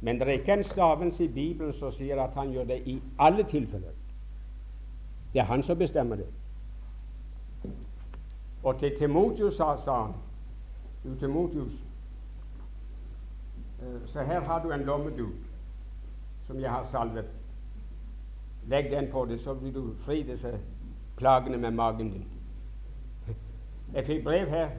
[0.02, 3.02] Men det er ikke en stavelse i Bibelen som sier at han gjør det i
[3.20, 3.96] alle tilfeller.
[5.34, 6.28] Det er han som bestemmer det.
[8.64, 9.76] Og til Timotius sa,
[11.06, 11.72] han Timotius,
[14.06, 15.34] så her har du en lommeduk
[16.48, 17.26] som jeg har salvet.
[18.68, 20.60] Legg den på det, så blir du fri disse
[21.18, 22.28] plagene med magen din.
[23.94, 24.70] Jeg fikk brev her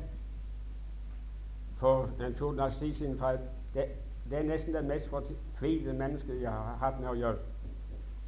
[1.78, 3.32] for en to dagers tid siden fra
[3.74, 3.84] det,
[4.32, 7.36] er nesten det mest fortvilte mennesket jeg har hatt med å gjøre.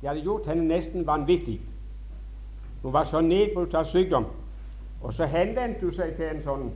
[0.01, 1.61] De hadde gjort henne nesten vanvittig.
[2.83, 4.27] Hun var så nedbrutt av sykdom.
[5.01, 6.67] Og så henvendte hun seg til en sånn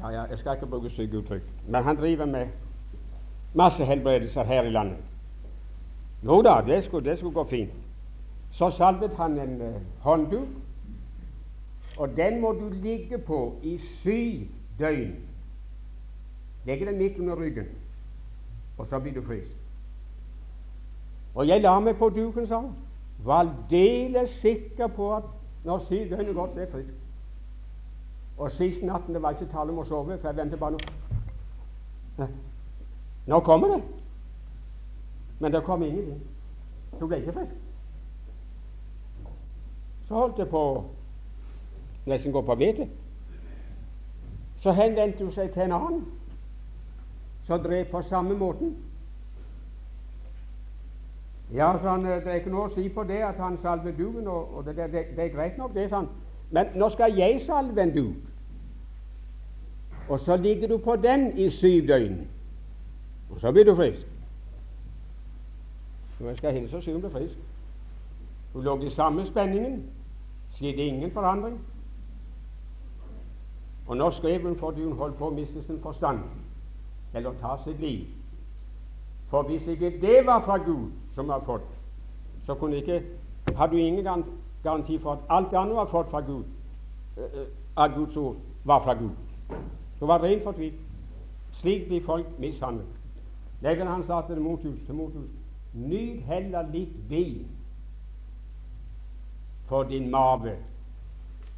[0.00, 2.46] ja, ja, Jeg skal ikke bruke stygge uttrykk, men han driver med
[3.54, 4.98] masse helbredelser her i landet.
[6.24, 7.70] Jo da, det skulle, det skulle gå fint.
[8.52, 10.48] Så salvet han en uh, håndduk
[12.00, 14.46] og den må du ligge på i syv
[14.78, 15.14] døgn.
[16.64, 17.66] Legge den midt under ryggen,
[18.78, 19.56] og så blir du frisk.
[21.34, 22.72] Og jeg la meg på duken, sa hun.
[23.28, 25.28] Aldeles sikker på at
[25.64, 26.94] når syv døgn er gått, så er jeg frisk.
[28.40, 32.28] Og sist natten det var ikke tale om å sove, for jeg ventet bare nå.
[33.28, 33.82] Nå kommer det.
[35.40, 36.22] Men det kom ingenting.
[37.00, 37.52] Hun ble ikke frisk.
[40.08, 40.62] Så holdt det på
[42.06, 42.88] nesten gå på vettet.
[44.64, 46.00] Så henvendte hun seg til en annen
[47.44, 48.74] som drev på samme måten.
[51.52, 54.26] Ja, så han, det er ikke noe å si på det at han salver duen,
[54.28, 56.10] og, og det, det, det, er greit nok, det, sa han.
[56.50, 58.16] Men nå skal jeg salve en duk,
[60.08, 62.28] og så ligger du på den i syv døgn,
[63.30, 64.06] og så blir du frisk.
[66.18, 67.38] Så jeg skal hilse og si hun blir frisk.
[68.52, 69.84] Hun lå i samme spenningen,
[70.54, 71.60] skjedde ingen forandring.
[73.86, 76.18] Og nå skrev hun fordi hun holdt på å miste sin forstand,
[77.14, 78.04] eller ta sitt liv.
[79.30, 81.66] For hvis ikke det var fra Gud som var fått,
[82.46, 83.02] så kunne ikke,
[83.56, 84.24] hadde du ingen
[84.62, 86.44] garanti for at alt det andre var fått fra Gud,
[87.16, 87.46] uh,
[87.76, 89.16] av Guds ord, var fra Gud.
[90.00, 90.80] Det var rent fortvilt.
[91.52, 92.86] Slik blir folk mishandlet.
[93.60, 95.30] Legger han sa til Motus, til Motus
[95.72, 97.46] Nyt heller litt vin
[99.68, 100.56] for din mage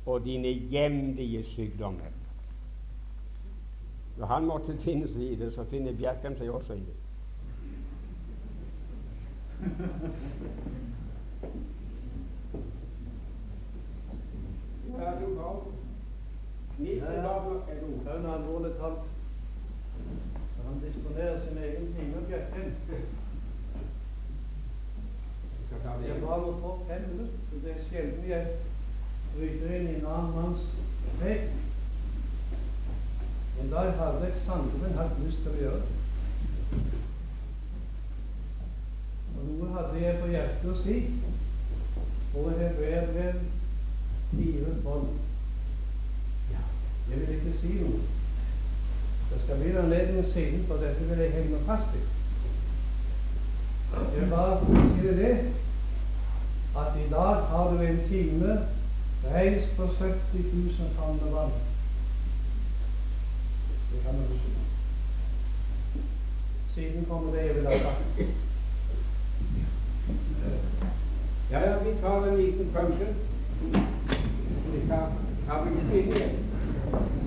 [0.07, 2.13] og dine hjemlige sykdommer.
[4.17, 6.97] Når han måtte finne seg i det, så finner Bjerkreim seg også i det.
[15.01, 15.35] Ja, du
[17.73, 18.05] et ord.
[18.05, 18.73] Det er alvorlig.
[20.67, 22.73] Han disponerer sin egen time, Bjerkreim.
[26.07, 27.39] Jeg bare må få fem minutter.
[27.65, 28.47] Det er sjelden jeg
[29.37, 30.65] bryter inn i en annen manns
[31.21, 31.37] vei.
[33.57, 36.83] Men da hadde jeg sannelig hatt lyst til å gjøre det.
[39.33, 40.97] Og noe hadde jeg på hjertet å si.
[42.37, 42.45] Og
[44.33, 45.07] Hebreerbrev 4.12.
[47.11, 48.01] Jeg vil ikke si noe.
[49.31, 52.03] Det skal bli anledning siden, for dette vil jeg henge fast i.
[53.93, 54.61] Jeg bare
[54.95, 55.33] sier det
[56.83, 58.55] at i dag har du en time
[59.25, 61.53] reist på 70 000 favner vann.
[63.93, 64.49] Det kan du huske.
[66.75, 68.21] Siden kommer det jeg vil ha sagt.
[71.51, 73.15] Ja, ja, vi tar en liten pause.
[74.73, 75.11] 对他，
[75.47, 77.22] 他们是对。